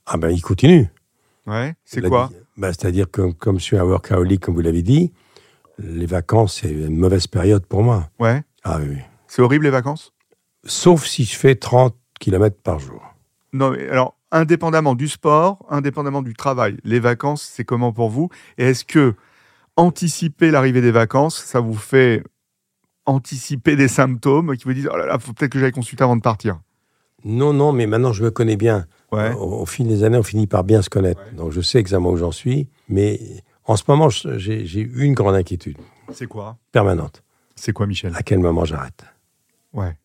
[0.07, 0.89] Ah ben, il continue.
[1.47, 1.75] Ouais.
[1.85, 2.31] C'est quoi?
[2.57, 5.13] Ben, C'est-à-dire que comme je suis un workaholic, comme vous l'avez dit,
[5.79, 8.09] les vacances, c'est une mauvaise période pour moi.
[8.19, 8.43] Ouais.
[8.65, 8.99] Ah oui, oui.
[9.27, 10.13] C'est horrible les vacances?
[10.65, 13.03] Sauf si je fais 30 km par jour.
[13.53, 18.29] Non, mais alors, indépendamment du sport, indépendamment du travail, les vacances, c'est comment pour vous?
[18.59, 19.15] Et est-ce que
[19.77, 22.23] anticiper l'arrivée des vacances, ça vous fait
[23.07, 26.17] anticiper des symptômes qui vous disent Oh là là, faut peut-être que j'aille consulter avant
[26.17, 26.61] de partir?
[27.25, 28.87] Non, non, mais maintenant je me connais bien.
[29.13, 29.35] Ouais.
[29.35, 31.21] Au, au fil des années, on finit par bien se connaître.
[31.37, 32.69] Donc je sais exactement où j'en suis.
[32.89, 33.21] Mais
[33.67, 35.77] en ce moment, j'ai une grande inquiétude
[36.13, 36.57] C'est quoi?
[36.73, 37.23] Permanente.
[37.55, 38.13] C'est quoi, Michel?
[38.17, 39.05] À quel moment j'arrête?
[39.73, 39.97] Ouais.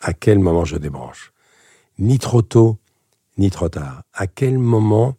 [0.00, 1.32] À quel moment je débranche?
[1.98, 2.78] Ni trop tôt,
[3.38, 4.02] ni trop tard.
[4.12, 5.16] À quel moment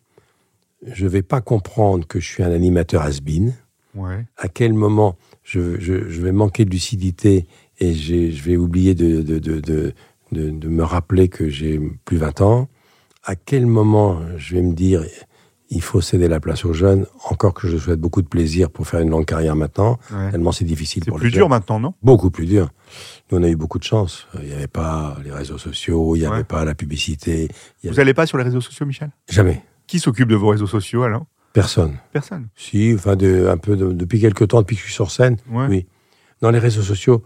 [0.85, 3.53] je ne vais pas comprendre que je suis un animateur has-been
[3.95, 4.25] Ouais.
[4.37, 7.47] À quel moment je, je- je vais manquer de lucidité
[7.79, 9.93] et je vais oublier de, de, de, de,
[10.33, 12.67] de- de me rappeler que j'ai plus 20 ans?
[13.29, 15.03] À quel moment je vais me dire
[15.69, 18.87] il faut céder la place aux jeunes, encore que je souhaite beaucoup de plaisir pour
[18.87, 20.31] faire une longue carrière maintenant, ouais.
[20.31, 21.93] tellement c'est difficile C'est pour plus les dur maintenant, non?
[22.01, 22.69] Beaucoup plus dur.
[23.29, 24.27] Nous, on a eu beaucoup de chance.
[24.41, 27.49] Il n'y avait pas les réseaux sociaux, il n'y avait pas la publicité.
[27.83, 29.11] Il y Vous n'allez pas sur les réseaux sociaux, Michel?
[29.27, 29.61] Jamais.
[29.87, 31.25] Qui s'occupe de vos réseaux sociaux alors?
[31.51, 31.97] Personne.
[32.13, 32.47] Personne.
[32.55, 35.35] Si, enfin, de, un peu de- depuis quelques temps, depuis que je suis sur scène,
[35.51, 35.65] Ouais.
[35.67, 35.85] Oui.
[36.39, 37.23] Dans les réseaux sociaux,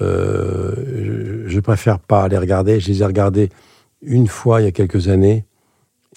[0.00, 2.80] euh, je, je préfère pas les regarder.
[2.80, 3.50] Je les ai regardés
[4.04, 5.44] une fois il y a quelques années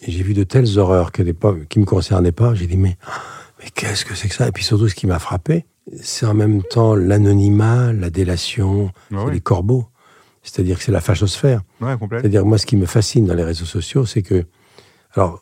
[0.06, 2.54] j'ai vu de telles horreurs que qui ne me concernaient pas.
[2.54, 2.98] J'ai dit, mais,
[3.60, 4.48] mais qu'est-ce que c'est que ça?
[4.48, 5.66] Et puis surtout, ce qui m'a frappé,
[6.02, 9.88] c'est en même temps l'anonymat, la délation, Ah les corbeaux.
[10.44, 11.62] C'est-à-dire que c'est la fachosphère.
[11.82, 11.96] Ouais.
[12.10, 14.46] C'est-à-dire, moi, ce qui me fascine dans les réseaux sociaux, c'est que.
[15.14, 15.42] Alors,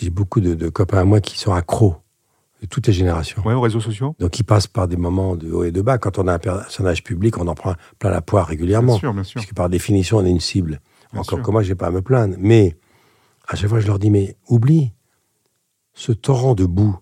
[0.00, 1.96] j'ai beaucoup de, de copains à moi qui sont accros
[2.62, 3.42] de toutes les générations.
[3.44, 5.98] Ouais, aux réseaux sociaux Donc, il passe par des moments de haut et de bas.
[5.98, 8.94] Quand on a un personnage public, on en prend plein la poire régulièrement.
[8.94, 9.40] Bien sûr, bien sûr.
[9.40, 10.80] Puisque par définition, on est une cible.
[11.12, 11.46] Bien Encore sûr.
[11.46, 12.34] que moi, j'ai pas à me plaindre.
[12.38, 12.76] Mais
[13.46, 14.92] à chaque fois, je leur dis, mais oublie
[15.94, 16.96] ce torrent de boue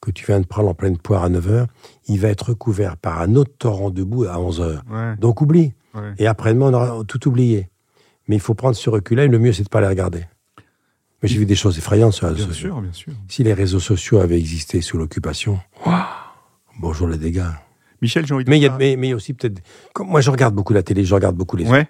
[0.00, 1.66] que tu viens de prendre en pleine poire à 9 heures,
[2.06, 4.82] il va être recouvert par un autre torrent de boue à 11 heures.
[4.90, 5.74] Ouais, Donc, oublie.
[5.94, 6.14] ouais.
[6.18, 7.68] Et après-demain, on aura tout oublié.
[8.28, 10.24] Mais il faut prendre ce recul-là, et le mieux, c'est de ne pas les regarder.
[11.22, 12.68] Mais j'ai vu des choses effrayantes sur les réseaux Bien sociaux.
[12.70, 13.12] sûr, bien sûr.
[13.28, 15.96] Si les réseaux sociaux avaient existé sous l'occupation, waouh,
[16.78, 17.44] bonjour les dégâts.
[18.00, 19.60] Michel, j'ai envie de Mais il y a, mais, mais il y a aussi peut-être.
[19.92, 21.68] comme Moi, je regarde beaucoup la télé, je regarde beaucoup les.
[21.68, 21.86] Ouais,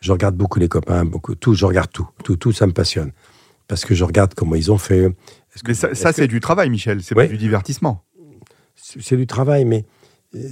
[0.00, 1.54] Je regarde beaucoup les copains, beaucoup tout.
[1.54, 2.52] Je regarde tout, tout, tout.
[2.52, 3.12] Ça me passionne
[3.66, 5.10] parce que je regarde comment ils ont fait.
[5.64, 7.26] Que mais ça, que- c'est du travail, Michel, c'est Ouais.
[7.26, 8.04] pas du divertissement.
[8.76, 9.84] c'est du travail, mais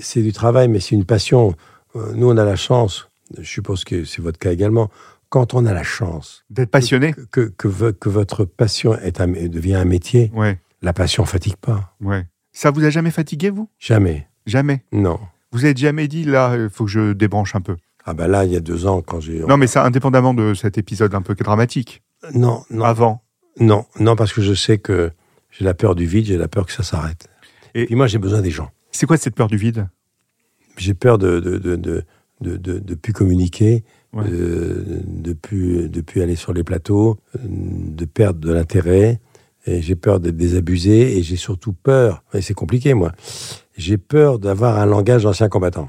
[0.01, 1.55] c'est du travail, mais c'est une passion.
[1.95, 3.09] Euh, Nous, on a la chance.
[3.39, 4.91] Je suppose que c'est votre cas également.
[5.29, 9.21] Quand on a la chance D'être passionné que, que, que vo- que votre passion est
[9.21, 11.95] un- devient un métier, Ouais, la passion fatigue pas.
[12.01, 12.27] ouais.
[12.53, 13.69] Ça vous a jamais fatigué, vous?
[13.79, 14.29] Jamais.
[14.47, 14.83] Jamais?
[14.93, 15.19] Non.
[15.53, 18.45] Vous êtes jamais dit, là, il faut que je débranche un peu Ah ben là,
[18.45, 19.41] il y a deux ans, quand j'ai.
[19.41, 22.03] Non, mais ça, indépendamment de cet épisode un peu dramatique.
[22.35, 23.23] Non, non, Avant.
[23.59, 25.11] non, non, parce que je sais que
[25.51, 27.27] j'ai la peur du vide, j'ai la peur que ça s'arrête.
[27.75, 28.71] Et- Et puis moi, j'ai besoin des gens.
[28.93, 29.89] C'est quoi cette peur du vide?
[30.77, 32.05] J'ai peur de de, de, de,
[32.41, 34.25] de, de- plus communiquer, Ouais.
[34.29, 39.21] de plus de plus aller sur les plateaux, de perdre de l'intérêt.
[39.67, 43.11] Et j'ai peur d'être désabusé et j'ai surtout peur, et c'est compliqué moi,
[43.77, 45.89] j'ai peur d'avoir un langage d'ancien combattant.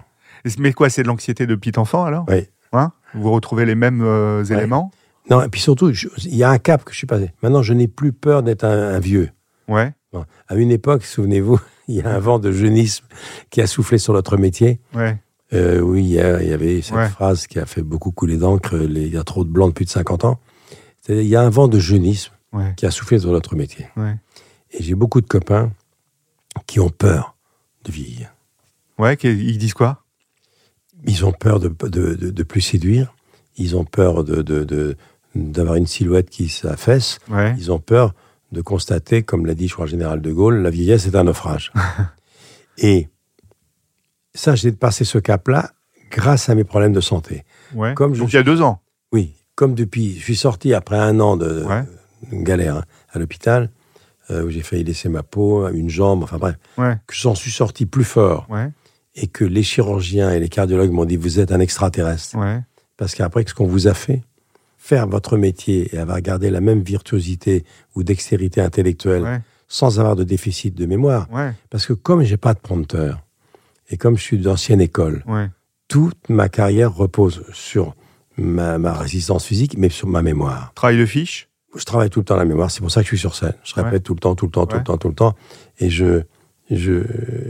[0.60, 2.48] Mais quoi, c'est de l'anxiété de petit enfant, alors Oui.
[2.74, 4.54] Hein vous retrouvez les mêmes euh, Ouais.
[4.58, 4.92] éléments
[5.30, 7.32] Non, et puis surtout, il y a un cap que je suis passé.
[7.42, 9.30] Maintenant, je n'ai plus peur d'être un, un vieux.
[9.68, 10.26] Ouais, Bon.
[10.48, 13.06] À une époque, souvenez-vous, il y a un vent de jeunisme
[13.50, 14.80] qui a soufflé sur notre métier.
[14.96, 15.18] ouais.
[15.54, 17.08] Euh, oui, il y, a- il y avait cette Ouais.
[17.08, 19.86] phrase qui a fait beaucoup couler d'encre, il y a trop de blancs de plus
[19.86, 20.40] de 50 ans.
[21.08, 23.88] Il y a un vent de jeunisme Ouais, qui a soufflé sur notre métier.
[23.96, 24.16] ouais.
[24.72, 25.72] Et j'ai beaucoup de copains
[26.66, 27.36] qui ont peur
[27.86, 28.34] de vieillir.
[29.00, 30.04] Ouais, ils disent quoi?
[31.06, 33.14] Ils ont peur de, de, de- de plus séduire.
[33.58, 34.96] Ils ont peur de,
[35.36, 37.20] d'avoir une silhouette qui s'affaisse.
[37.30, 37.56] Ouais.
[37.58, 38.14] Ils ont peur
[38.52, 41.24] de constater, comme l'a dit, je crois, le général de Gaulle, la vieillesse est un
[41.26, 41.72] naufrage.
[42.78, 43.10] Et
[44.34, 45.72] ça, j'ai passé ce cap-là
[46.12, 47.44] grâce à mes problèmes de santé.
[47.74, 47.94] ouais.
[47.96, 48.82] Comme je Donc il y a deux ans.
[49.12, 51.84] Oui, comme depuis, je suis sorti après un an de, Ouais.
[52.32, 53.70] galère hein, à l'hôpital,
[54.30, 57.52] euh, où j'ai failli laisser ma peau, une jambe, enfin bref, Ouais, que j'en suis
[57.52, 58.48] sorti plus fort
[59.20, 62.38] et que les chirurgiens et les cardiologues m'ont dit vous êtes un extraterrestre.
[62.38, 62.60] ouais.
[62.98, 64.22] Parce qu'après, ce qu'on vous a fait,
[64.78, 67.66] faire votre métier et avoir gardé la même virtuosité
[67.96, 71.28] ou dextérité intellectuelle Ouais, sans avoir de déficit de mémoire.
[71.32, 73.22] ouais, Parce que comme j'ai pas de prompteur
[73.90, 75.24] et comme je suis d'ancienne école,
[75.88, 77.94] toute ma carrière repose sur
[78.38, 80.72] ma, ma résistance physique, mais sur ma mémoire.
[80.76, 81.50] Travail de fiche?
[81.76, 83.54] Je travaille tout le temps la mémoire, c'est pour ça que je suis sur scène.
[83.64, 85.36] Je répète tout le temps, tout le temps, tout le temps, tout le temps.
[85.80, 86.22] Et je,
[86.72, 87.04] je,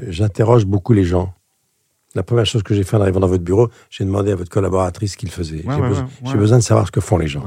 [0.10, 1.34] j'interroge beaucoup les gens.
[2.18, 4.50] La première chose que j'ai fait en arrivant dans votre bureau, j'ai demandé à votre
[4.50, 5.58] collaboratrice ce qu'il faisait.
[5.58, 7.44] Ouais, j'ai, ouais, besoin, ouais, de savoir ce que font les gens.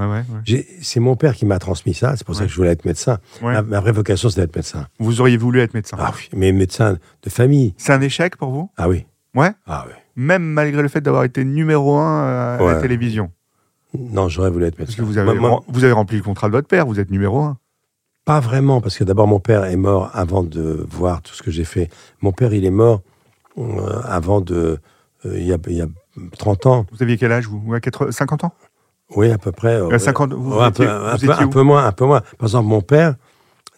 [0.81, 3.19] C'est mon père qui m'a transmis ça, c'est pour ça que je voulais être médecin.
[3.43, 4.87] Ma, ma vraie vocation, c'est d'être médecin.
[5.01, 5.97] Vous auriez voulu être médecin.
[5.99, 7.75] Ah oui, mais médecin de famille.
[7.79, 8.71] C'est un échec pour vous?
[8.77, 9.07] Ah oui.
[9.35, 9.93] Ouais Ah oui.
[10.15, 13.33] Même malgré le fait d'avoir été numéro un euh, à la télévision.
[13.99, 15.03] Non, j'aurais voulu être Parce médecin.
[15.03, 17.11] que vous avez, Moi- moi, vous avez rempli le contrat de votre père, vous êtes
[17.11, 17.59] numéro un.
[18.25, 21.51] pas vraiment, parce que d'abord, mon père est mort avant de voir tout ce que
[21.51, 21.91] j'ai fait.
[22.21, 23.03] Mon père, il est mort
[24.05, 24.79] avant de.
[25.27, 25.87] euh, il, y a, il y a
[26.39, 26.87] 30 ans.
[26.93, 27.63] Vous aviez quel âge, vous?
[27.67, 28.53] Ouais, 80 50 ans?
[29.17, 29.75] Oui, à peu près.
[29.75, 32.21] euh, Euh, 50 vous ouais, étiez- peu, un, peu, un moins, un peu moins.
[32.39, 33.17] Par exemple, mon père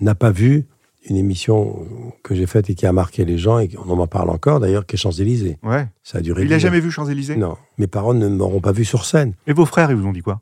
[0.01, 0.67] n'a pas vu
[1.09, 1.87] une émission
[2.23, 4.87] que j'ai faite et qui a marqué les gens, et on m'en parle encore d'ailleurs,
[4.87, 5.59] qui est Champs-Élysées.
[5.63, 5.89] Ouais.
[6.05, 6.43] Ça a duré.
[6.43, 7.37] Il n'a jamais vu Champs-Élysées?
[7.37, 9.35] Non, mes parents ne m'auront pas vu sur scène.
[9.49, 10.41] Et vos frères, ils vous ont dit quoi?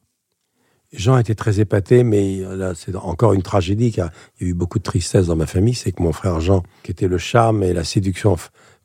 [0.92, 4.10] Jean était très épaté, mais là, c'est encore une tragédie, car
[4.40, 5.74] il y a eu beaucoup de tristesse dans ma famille.
[5.74, 8.36] C'est que mon frère Jean, qui était le charme et la séduction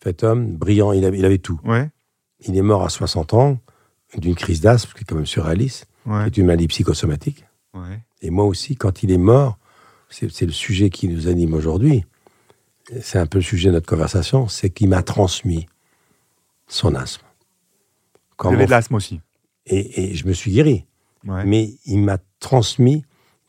[0.06, 1.60] fait homme, brillant, il avait, il avait tout.
[1.64, 1.89] Ouais.
[2.47, 3.58] Il est mort à 60 ans
[4.18, 6.30] d'une crise d'asthme, qui est quand même surréaliste, Ouais.
[6.32, 7.43] qui est une maladie psychosomatique.
[7.74, 7.99] ouais.
[8.22, 9.58] Et moi aussi, quand il est mort,
[10.10, 12.06] c'est le sujet qui nous anime aujourd'hui.
[13.01, 15.68] C'est un peu le sujet de notre conversation, c'est qu'il m'a transmis
[16.68, 17.24] son asthme.
[18.38, 19.22] Quand Vous avez de l'asthme aussi.
[19.66, 20.86] et, et je me suis guéri,
[21.26, 21.43] Ouais.
[21.45, 23.03] mais il m'a transmis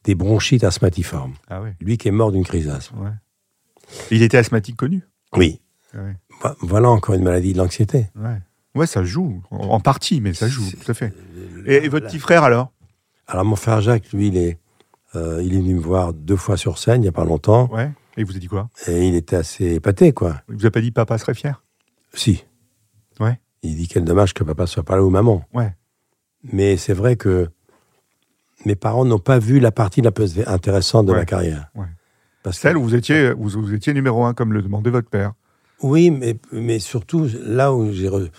[0.04, 1.34] des bronchites asthmatiformes.
[1.48, 1.62] Ah.
[1.80, 2.98] Lui qui est mort d'une crise d'asthme.
[3.02, 3.11] ouais.
[4.11, 5.02] Il était asthmatique connu.
[5.34, 5.61] Oui.
[5.94, 6.00] Vo-
[6.61, 8.07] Voilà encore une maladie de l'anxiété.
[8.16, 8.39] Ouais.
[8.74, 9.43] Ouais, ça joue.
[9.51, 11.12] En partie, mais ça joue, tout à fait.
[11.66, 12.72] Et, et votre petit frère, alors?
[13.26, 14.59] Alors mon frère Jacques, lui, il est,
[15.14, 17.68] euh, il est venu me voir deux fois sur scène, il n'y a pas longtemps,
[17.72, 17.91] Ouais.
[18.18, 18.70] Et il vous a dit quoi?
[18.87, 20.41] Et il était assez épaté, quoi.
[20.49, 21.62] Il vous a pas dit papa serait fier?
[22.14, 22.45] Si.
[23.20, 23.39] Ouais.
[23.62, 25.45] Il dit quel dommage que papa soit pas là ou maman.
[25.53, 25.74] Ouais.
[26.45, 27.49] Mais c'est vrai que
[28.64, 31.18] mes parents n'ont pas vu la partie la plus intéressante de Ouais.
[31.18, 31.68] ma carrière.
[31.74, 31.87] Ouais.
[32.43, 35.11] Parce que- Celle où vous étiez, vous, vous étiez numéro un, comme le demandait votre
[35.11, 35.32] père.
[35.82, 38.30] Oui, mais, mais surtout là où j'ai re-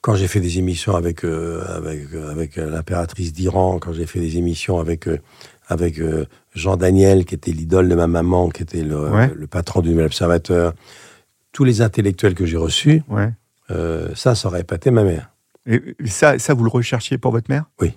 [0.00, 4.06] quand j'ai fait des émissions avec euh, avec euh, avec euh, l'impératrice d'Iran, quand j'ai
[4.06, 5.18] fait des émissions avec euh,
[5.66, 9.32] avec euh, Jean Daniel qui était l'idole de ma maman, qui était le, Ouais.
[9.34, 10.74] le patron du Nouvel Observateur,
[11.52, 13.30] tous les intellectuels que j'ai reçus, Ouais.
[14.14, 15.30] ça, ça aurait épaté ma mère.
[15.66, 17.64] Et ça, ça, vous le recherchiez pour votre mère?
[17.80, 17.92] Oui,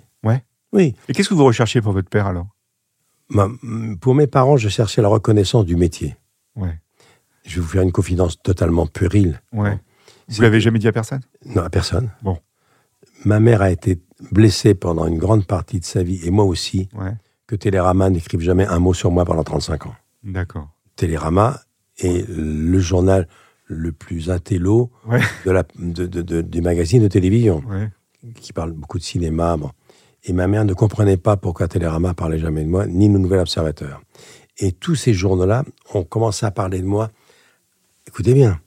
[1.08, 2.48] Et qu'est-ce que vous recherchiez pour votre père, alors?
[4.00, 6.16] Pour mes parents, je cherchais la reconnaissance du métier.
[6.56, 6.78] Ouais.
[7.44, 9.40] Je vais vous faire une confidence totalement puérile.
[9.52, 9.78] Ouais.
[10.28, 11.20] Vous l'avez jamais dit à personne?
[11.44, 12.10] Non, à personne.
[12.22, 12.38] Bon.
[13.24, 14.00] Ma mère a été
[14.32, 17.12] blessée pendant une grande partie de sa vie, et moi aussi, Ouais.
[17.46, 19.94] que Télérama n'écrive jamais un mot sur moi pendant 35 ans.
[20.22, 20.68] D'accord.
[20.96, 21.60] Télérama
[21.98, 23.28] est le journal
[23.66, 25.20] le plus intello Ouais.
[25.44, 27.90] de la, de, de- de- du magazine de télévision, Ouais.
[28.40, 29.56] qui parle beaucoup de cinéma.
[29.56, 29.70] bon.
[30.24, 33.40] Et ma mère ne comprenait pas pourquoi Télérama parlait jamais de moi, ni le Nouvel
[33.40, 34.00] Observateur.
[34.58, 37.10] Et tous ces journaux-là ont commencé à parler de moi,
[38.06, 38.60] écoutez bien,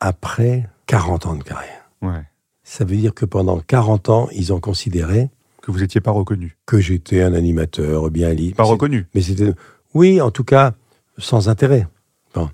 [0.00, 1.90] après 40 ans de carrière.
[2.00, 2.22] Ouais.
[2.64, 5.30] Ça veut dire que pendant 40 ans, ils ont considéré
[5.62, 6.56] Que vous n'étiez pas reconnu.
[6.66, 8.56] que j'étais un animateur bien libre.
[8.56, 9.06] Pas reconnu.
[9.14, 9.52] Mais c'était,
[9.94, 10.74] oui, en tout cas,
[11.18, 11.86] sans intérêt.
[12.34, 12.48] Bon.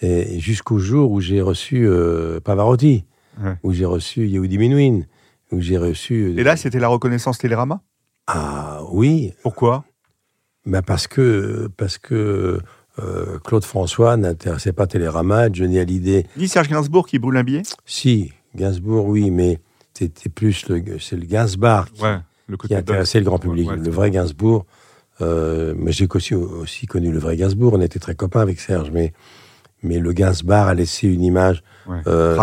[0.00, 3.04] Et jusqu'au jour où j'ai reçu euh, Pavarotti,
[3.42, 3.56] Ouais.
[3.64, 5.00] où j'ai reçu Yehudi Menuhin,
[5.50, 6.22] où j'ai reçu.
[6.34, 7.80] euh, Et là, c'était la reconnaissance Télérama?
[8.28, 9.84] Ah oui, Pourquoi?
[10.66, 12.60] Bah parce que parce que
[12.98, 17.62] euh, Claude François n'intéressait pas Télérama, Johnny Hallyday, Ni Serge Gainsbourg qui brûle un billet?
[17.84, 19.58] Si Gainsbourg, oui, mais
[19.94, 22.18] c'était plus le c'est le Gainsbar qui, Ouais.
[22.46, 23.66] Le qui intéressait le grand public.
[23.68, 24.66] Ouais, ouais, le vrai Gainsbourg,
[25.20, 27.72] euh, mais j'ai aussi, aussi connu le vrai Gainsbourg.
[27.74, 29.12] On était très copains avec Serge, mais,
[29.82, 32.00] mais le Gainsbar a laissé une image Ouais.
[32.06, 32.36] euh,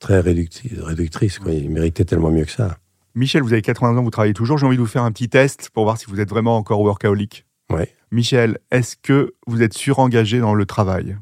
[0.00, 1.38] très réducti- réductrice.
[1.38, 1.52] Quoi.
[1.52, 2.78] Il méritait tellement mieux que ça.
[3.14, 4.58] Michel, vous avez 80 ans, vous travaillez toujours.
[4.58, 6.80] J'ai envie de vous faire un petit test pour voir si vous êtes vraiment encore
[6.80, 7.44] workaholic.
[7.70, 7.92] Ouais.
[8.10, 11.16] Michel, est-ce que vous êtes surengagé dans le travail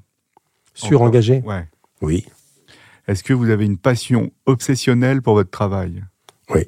[0.75, 1.69] Surengagé Ouais.
[2.03, 2.27] Oui.
[3.09, 6.05] Est-ce que vous avez une passion obsessionnelle pour votre travail
[6.51, 6.67] Oui.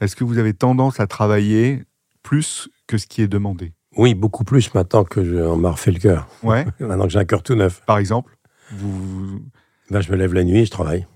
[0.00, 1.84] Est-ce que vous avez tendance à travailler
[2.22, 5.90] plus que ce qui est demandé Oui, beaucoup plus maintenant que je, on m'a refait
[5.90, 6.28] le cœur.
[6.42, 6.66] Ouais.
[6.80, 7.82] Maintenant que j'ai un cœur tout neuf.
[7.86, 8.36] Par exemple
[8.72, 9.42] vous...
[9.90, 11.06] Ben, je me lève la nuit et je travaille.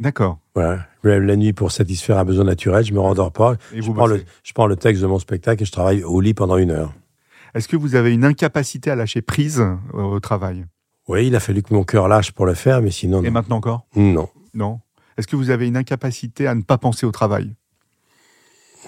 [0.00, 0.38] D'accord.
[0.54, 0.86] Voilà.
[1.02, 2.84] Je me lève la nuit pour satisfaire un besoin naturel.
[2.84, 3.54] Je me rendors pas.
[3.72, 6.02] Et Je vous prends, le, je prends le texte de mon spectacle et je travaille
[6.02, 6.94] au lit pendant une heure.
[7.54, 10.64] Est-ce que vous avez une incapacité à lâcher prise euh, au travail?
[11.08, 13.56] Oui, il a fallu que mon cœur lâche pour le faire, mais sinon, Et maintenant
[13.56, 13.86] encore?
[13.96, 14.28] Non.
[14.54, 14.80] Non?
[15.18, 17.54] Est-ce que vous avez une incapacité à ne pas penser au travail?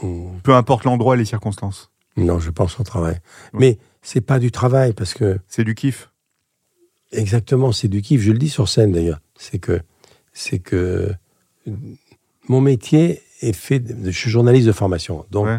[0.03, 0.39] Mm.
[0.43, 1.91] Peu importe l'endroit et les circonstances.
[2.17, 3.19] Non, je pense au travail.
[3.53, 6.11] Mais c'est pas du travail, parce que C'est du kiff.
[7.13, 8.21] Exactement, c'est du kiff.
[8.21, 9.21] Je le dis sur scène d'ailleurs.
[9.37, 9.81] C'est que,
[10.33, 11.13] c'est que
[12.49, 13.81] mon métier est fait.
[13.81, 15.59] De, je suis journaliste de formation, donc Ouais.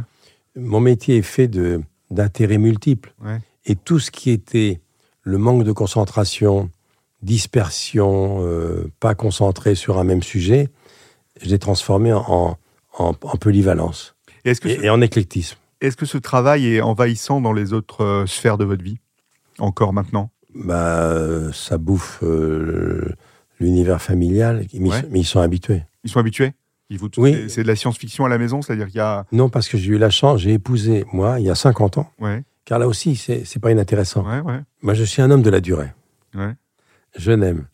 [0.55, 1.81] mon métier est fait de
[2.11, 3.13] d'intérêts multiples.
[3.23, 3.39] Ouais.
[3.65, 4.79] Et tout ce qui était
[5.23, 6.69] le manque de concentration,
[7.21, 10.69] dispersion, euh, pas concentré sur un même sujet,
[11.41, 12.57] je l'ai transformé en, en,
[12.97, 15.57] en- en polyvalence Et est-ce que, ce, et, et en éclectisme.
[15.81, 18.99] est-ce que ce travail est envahissant dans les autres euh, sphères de votre vie
[19.59, 20.29] Encore maintenant?
[20.53, 23.13] Bah, ça bouffe euh,
[23.59, 25.01] l'univers familial, mais, Ouais.
[25.09, 25.83] mais ils sont habitués.
[26.03, 26.53] Ils sont habitués?
[26.91, 27.49] Vous- Oui.
[27.49, 29.25] c'est- de la science-fiction à la maison, c'est-à-dire qu'il y a.
[29.31, 32.11] Non, parce que j'ai eu la chance, j'ai épousé, moi, il y a 50 ans,
[32.19, 34.23] Ouais, car là aussi, c'est pas inintéressant.
[34.25, 34.59] ouais, ouais.
[34.81, 35.91] Moi, je suis un homme de la durée.
[37.17, 37.67] Je n'aime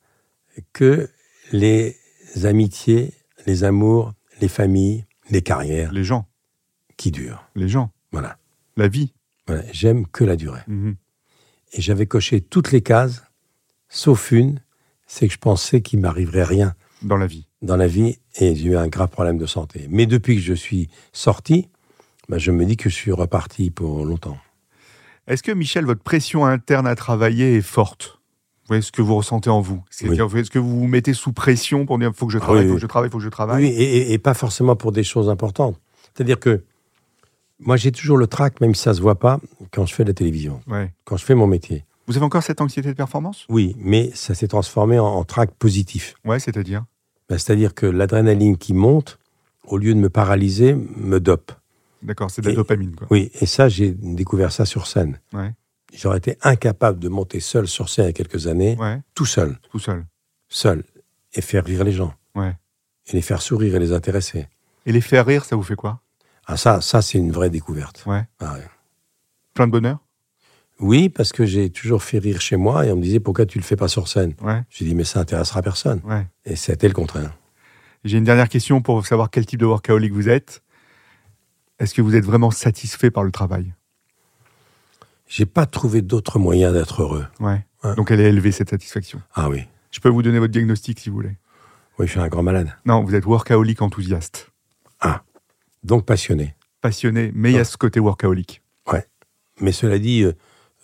[0.74, 1.10] que
[1.52, 1.98] les
[2.44, 3.14] amitiés,
[3.48, 6.28] les amours, les familles, les carrières Les gens,
[6.98, 7.44] qui durent.
[7.56, 8.38] les gens, Voilà.
[8.78, 9.14] la vie.
[9.48, 9.64] Voilà.
[9.72, 10.62] J'aime que la durée.
[10.68, 10.96] Mhm.
[11.74, 13.24] Et j'avais coché toutes les cases,
[13.90, 14.62] sauf une,
[15.08, 17.48] c'est que je pensais qu'il m'arriverait rien Dans la vie.
[17.62, 19.88] dans la vie et j'ai eu un grave problème de santé.
[19.90, 21.68] Mais depuis que je suis sorti,
[22.30, 24.38] bah, je me dis que je suis reparti pour longtemps.
[25.28, 28.20] Est-ce que, Michel, votre pression interne à travailler est forte?
[28.64, 29.84] Vous voyez ce que vous ressentez en vous?
[29.90, 32.62] C'est-à-dire, Est-ce que vous vous mettez sous pression pour dire faut que je Ah travaille,
[32.64, 32.78] oui, faut oui.
[32.78, 33.64] que je travaille, faut que je travaille?
[33.66, 35.80] Oui, et, pas forcément pour des choses importantes.
[36.16, 36.64] C'est-à-dire que
[37.60, 39.40] moi, j'ai toujours le trac, même si ça se voit pas,
[39.72, 40.94] quand je fais de la télévision, Ouais.
[41.06, 41.86] quand je fais mon métier.
[42.08, 43.46] Vous avez encore cette anxiété de performance?
[43.50, 46.16] Oui, mais ça s'est transformé en, en trac positif.
[46.26, 46.84] Ouais, c'est-à-dire?
[47.30, 49.18] Ben, C'est-à-dire que l'adrénaline qui monte,
[49.66, 51.52] au lieu de me paralyser, me dope.
[52.02, 53.08] D'accord, c'est de la Et- dopamine, quoi.
[53.12, 55.20] Oui, et ça, j'ai découvert ça sur scène.
[55.34, 55.54] Ouais.
[55.94, 59.26] J'aurais été incapable de monter seul sur scène il y a quelques années, Ouais, tout
[59.26, 60.06] seul, tout seul.
[60.50, 60.84] seul,
[61.34, 62.56] et faire rire les gens, Ouais.
[63.08, 64.48] et les faire sourire et les intéresser.
[64.86, 66.02] Et les faire rire, ça vous fait quoi?
[66.48, 68.04] Ah ça, ça c'est une vraie découverte.
[68.08, 68.24] Ouais.
[68.40, 68.68] Ah ouais.
[69.54, 70.00] Plein de bonheur?
[70.82, 73.58] Oui, parce que j'ai toujours fait rire chez moi et on me disait pourquoi tu
[73.60, 74.34] le fais pas sur scène?
[74.42, 76.02] Ouais, J'ai dit mais ça intéressera personne.
[76.04, 76.26] ouais.
[76.46, 77.32] Et c'était le contraire.
[78.04, 80.64] J'ai une dernière question pour savoir quel type de workaholic vous êtes.
[81.80, 83.74] Est-ce que vous êtes vraiment satisfait par le travail?
[85.28, 87.26] J'ai pas trouvé d'autre moyen d'être heureux.
[87.40, 87.64] Ouais.
[87.84, 87.96] Ouais.
[87.96, 89.22] Donc elle est élevée, cette satisfaction.
[89.34, 91.38] Ah oui, Je peux vous donner votre diagnostic si vous voulez.
[92.00, 92.76] oui, je suis un grand malade.
[92.86, 94.48] Non, vous êtes workaholic enthousiaste.
[95.84, 96.54] Donc passionné.
[96.82, 98.62] Passionné, mais il y a ce côté workaholic.
[99.60, 100.34] Mais cela dit, euh,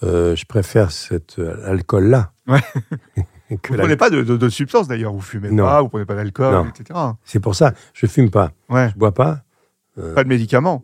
[0.04, 2.32] euh, je préfère cet euh, alcool-là.
[2.48, 2.62] Ouais.
[3.50, 5.64] Vous ne prenez pas de, de, de substance d'ailleurs, vous fumez Non.
[5.64, 7.00] pas, vous prenez pas d'alcool, etc.
[7.24, 8.90] C'est pour ça, je fume pas, Ouais.
[8.94, 9.42] je bois pas,
[9.98, 10.84] euh, Pas de médicaments.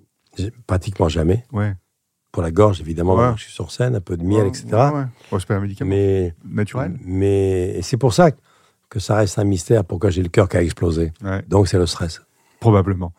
[0.66, 1.46] pratiquement jamais.
[1.52, 1.74] Ouais.
[2.32, 3.34] Pour la gorge, évidemment, Ouais.
[3.36, 4.66] je suis sur scène, un peu de miel, etc.
[5.30, 6.98] Bon, c'est pas un médicament Mais, naturel.
[7.04, 8.32] mais c'est pour ça
[8.90, 11.12] que ça reste un mystère pourquoi j'ai le cœur qui a explosé.
[11.50, 12.22] Donc c'est le stress.
[12.62, 13.12] probablement.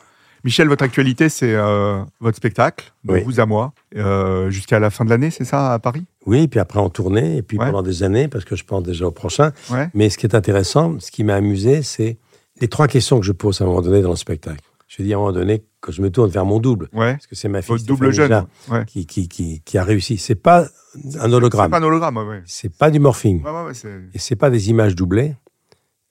[0.45, 3.23] Michel, votre actualité, c'est euh, votre spectacle, de Oui.
[3.25, 6.05] vous à moi, euh, jusqu'à la fin de l'année, c'est ça, à Paris?
[6.27, 7.65] Oui, puis après en tournée, et puis Ouais.
[7.67, 9.53] pendant des années, parce que je pense déjà au prochain.
[9.71, 9.89] Ouais.
[9.95, 12.19] Mais ce qui est intéressant, ce qui m'a amusé, c'est
[12.61, 14.61] les trois questions que je pose à un moment donné dans le spectacle.
[14.87, 17.13] Je dis à un moment donné que je me tourne vers mon double, Ouais.
[17.15, 18.45] parce que c'est ma fille Votre double jeune.
[18.71, 18.85] Ouais.
[18.87, 20.19] qui, qui, qui, qui a réussi.
[20.19, 20.67] C'est pas un
[21.11, 22.43] C'est hologramme, pas un hologramme, ouais.
[22.45, 23.43] c'est pas du morphing,
[23.73, 25.35] c'est- et c'est pas des images doublées.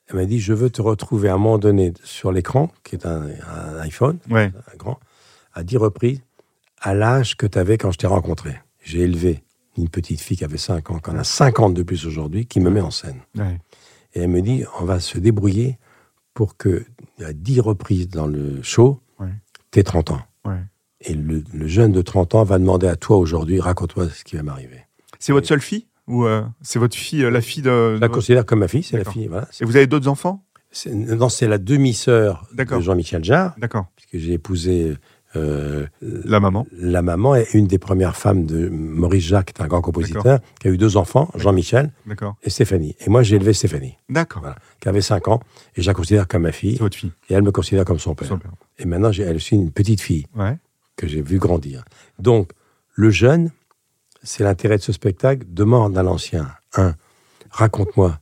[0.08, 3.06] Elle m'a dit, je veux te retrouver à un moment donné sur l'écran, qui est
[3.06, 4.52] un, un iPhone, ouais.
[4.74, 5.00] un grand,
[5.54, 6.22] à dix reprises,
[6.82, 8.56] à l'âge que tu avais quand je t'ai rencontré.
[8.84, 9.44] J'ai élevé
[9.78, 12.60] une petite fille qui avait 5 ans, qui en a 50 de plus aujourd'hui, qui
[12.60, 13.22] me met en scène.
[13.38, 13.60] ouais.
[14.16, 15.80] Et elle me dit, on va se débrouiller
[16.36, 16.86] pour que,
[17.24, 19.30] à 10 reprises dans le show, Ouais.
[19.72, 20.22] t'aies 30 ans.
[21.06, 24.36] Et le, le jeune de 30 ans va demander à toi aujourd'hui, raconte-moi ce qui
[24.38, 24.82] va m'arriver.
[25.20, 25.86] C'est votre seule fille?
[26.08, 27.96] Ou euh, c'est votre fille, euh, la fille de.
[27.96, 29.28] Je la de- considère comme ma fille, c'est la fille.
[29.28, 29.48] Voilà.
[29.62, 30.44] Et vous avez d'autres enfants?
[30.92, 33.86] Non, c'est la demi-sœur de Jean-Michel Jarre, D'accord.
[33.96, 34.96] puisque j'ai épousé
[35.36, 39.66] euh, La maman la maman est une des premières femmes de Maurice Jacques, qui est
[39.66, 41.92] un grand compositeur, qui a eu deux enfants, Jean-Michel
[42.44, 42.96] et Stéphanie.
[43.06, 44.42] Et moi, j'ai élevé Stéphanie, D'accord.
[44.42, 45.40] voilà, qui avait 5 ans,
[45.76, 47.12] et je la considère comme ma fille, C'est votre fille.
[47.30, 48.28] et elle me considère comme son père.
[48.28, 48.52] Son père.
[48.80, 50.58] Et maintenant, j'ai elle aussi une petite fille Ouais.
[50.98, 51.84] que j'ai vue grandir.
[52.20, 52.50] Donc,
[52.96, 53.52] le jeune,
[54.24, 56.96] c'est l'intérêt de ce spectacle, demande à l'ancien, un,
[57.52, 58.20] raconte-moi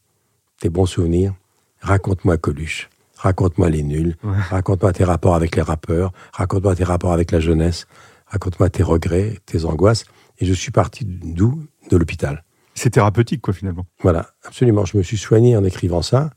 [0.59, 1.33] tes bons souvenirs,
[1.81, 4.37] raconte-moi Coluche, raconte-moi les nuls, Ouais.
[4.49, 7.87] raconte-moi tes rapports avec les rappeurs, raconte-moi tes rapports avec la jeunesse,
[8.27, 10.05] raconte-moi tes regrets, tes angoisses.
[10.39, 11.63] Et je suis parti d'où?
[11.89, 12.43] De l'hôpital.
[12.73, 13.85] C'est thérapeutique, quoi, finalement.
[14.01, 14.85] Voilà, absolument.
[14.85, 16.29] Je me suis soigné en écrivant ça.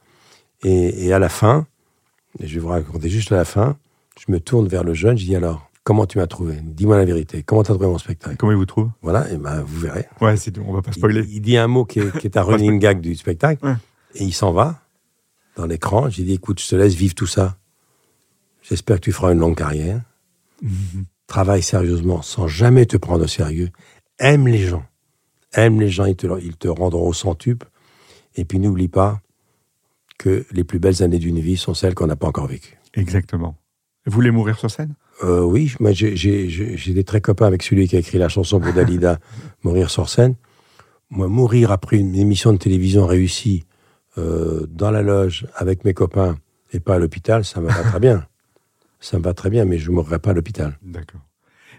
[0.62, 1.66] Et, et à la fin,
[2.40, 3.76] et je vais vous raconter juste à la fin,
[4.18, 6.58] je me tourne vers le jeune, je dis alors, Comment tu m'as trouvé?
[6.62, 7.42] Dis-moi la vérité.
[7.42, 8.36] Comment tu as trouvé mon spectacle?
[8.38, 8.90] Comment il vous trouve?
[9.02, 10.06] Voilà, et ben vous verrez.
[10.20, 11.20] Ouais, c'est on va pas spoiler.
[11.28, 13.74] Il, il dit un mot qui est, qui est un running gag du spectacle, Ouais.
[14.14, 14.80] et il s'en va
[15.56, 16.08] dans l'écran.
[16.08, 17.58] J'ai dit, écoute, je te laisse vivre tout ça.
[18.62, 20.00] J'espère que tu feras une longue carrière.
[21.26, 23.68] Travaille sérieusement, sans jamais te prendre au sérieux.
[24.18, 24.84] Aime les gens.
[25.52, 27.68] Aime les gens, ils te, ils te rendront au centuple.
[28.36, 29.20] Et puis n'oublie pas
[30.18, 32.78] que les plus belles années d'une vie sont celles qu'on n'a pas encore vécues.
[32.94, 33.56] Exactement.
[34.06, 34.94] Vous voulez mourir sur scène?
[35.22, 39.18] Euh, oui, j'ai des très copains avec celui qui a écrit la chanson pour Dalida,
[39.62, 40.34] Mourir sur scène.
[41.10, 43.64] Moi, mourir après une émission de télévision réussie
[44.18, 46.36] euh, dans la loge avec mes copains
[46.72, 48.26] et pas à l'hôpital, ça me va très bien.
[49.00, 50.78] Ça me va très bien, mais je ne mourrai pas à l'hôpital.
[50.80, 51.20] D'accord.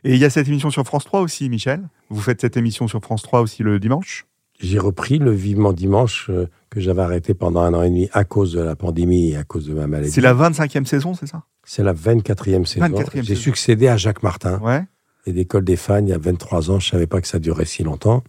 [0.04, 1.82] Et il y a cette émission sur France 3 aussi, Michel?
[2.10, 4.28] Vous faites cette émission sur France 3 aussi le dimanche?
[4.60, 8.24] J'ai repris le Vivement Dimanche euh, que j'avais arrêté pendant un an et demi à
[8.24, 10.12] cause de la pandémie et à cause de ma maladie.
[10.12, 11.44] C'est la 25e saison, c'est ça?
[11.66, 12.86] C'est la 24e saison.
[12.86, 13.42] 24e J'ai saison.
[13.42, 14.60] succédé à Jacques Martin.
[14.60, 14.84] Ouais.
[15.26, 16.80] et d'école des fans il y a 23 ans.
[16.80, 18.24] Je savais pas que ça durait si longtemps.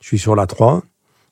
[0.00, 0.82] Je suis sur la 3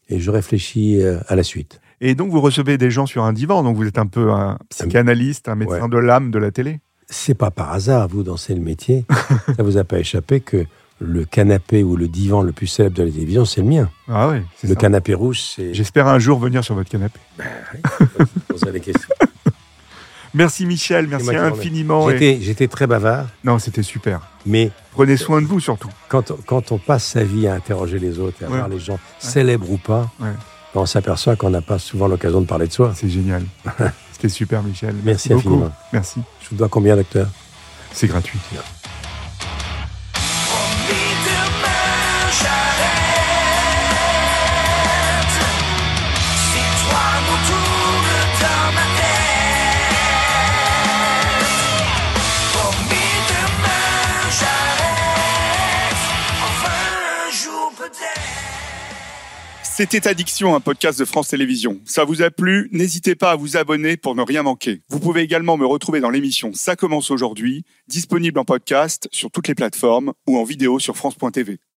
[0.08, 1.80] et je réfléchis euh, à la suite.
[2.00, 4.58] Et donc vous recevez des gens sur un divan, donc vous êtes un peu un
[4.68, 5.88] psychanalyste, un médecin Ouais.
[5.88, 6.80] de l'âme de la télé?
[7.08, 9.06] C'est pas par hasard, vous, dans le métier.
[9.56, 10.66] ça vous a pas échappé que
[10.98, 13.90] le canapé ou le divan le plus célèbre de la télévision, c'est le mien.
[14.08, 14.80] Ah c'est Le ça.
[14.80, 15.74] canapé rouge, c'est.
[15.74, 17.18] J'espère un jour venir sur votre canapé.
[18.48, 19.08] Poser des questions.
[20.34, 22.10] Merci Michel, merci infiniment.
[22.10, 24.20] J'étais, très bavard, Non, c'était super.
[24.44, 25.88] mais Prenez soin de vous surtout.
[26.10, 28.56] quand, on- quand on passe sa vie à interroger les autres et à Ouais.
[28.58, 30.28] voir les gens, célèbres ou pas, Ouais.
[30.74, 32.92] on s'aperçoit qu'on n'a pas souvent l'occasion de parler de soi.
[32.94, 33.44] C'est génial.
[34.12, 34.94] C'était super Michel.
[35.04, 35.72] Merci infiniment.
[35.92, 36.20] Merci.
[36.42, 37.28] Je vous dois combien, docteur?
[37.92, 38.38] C'est gratuit.
[59.76, 61.82] C'était Addiction, un podcast de France Télévisions.
[61.84, 64.80] Ça vous a plu N'hésitez pas à vous abonner pour ne rien manquer.
[64.88, 69.48] Vous pouvez également me retrouver dans l'émission Ça commence aujourd'hui, disponible en podcast sur toutes
[69.48, 71.58] les plateformes ou en vidéo sur France.tv.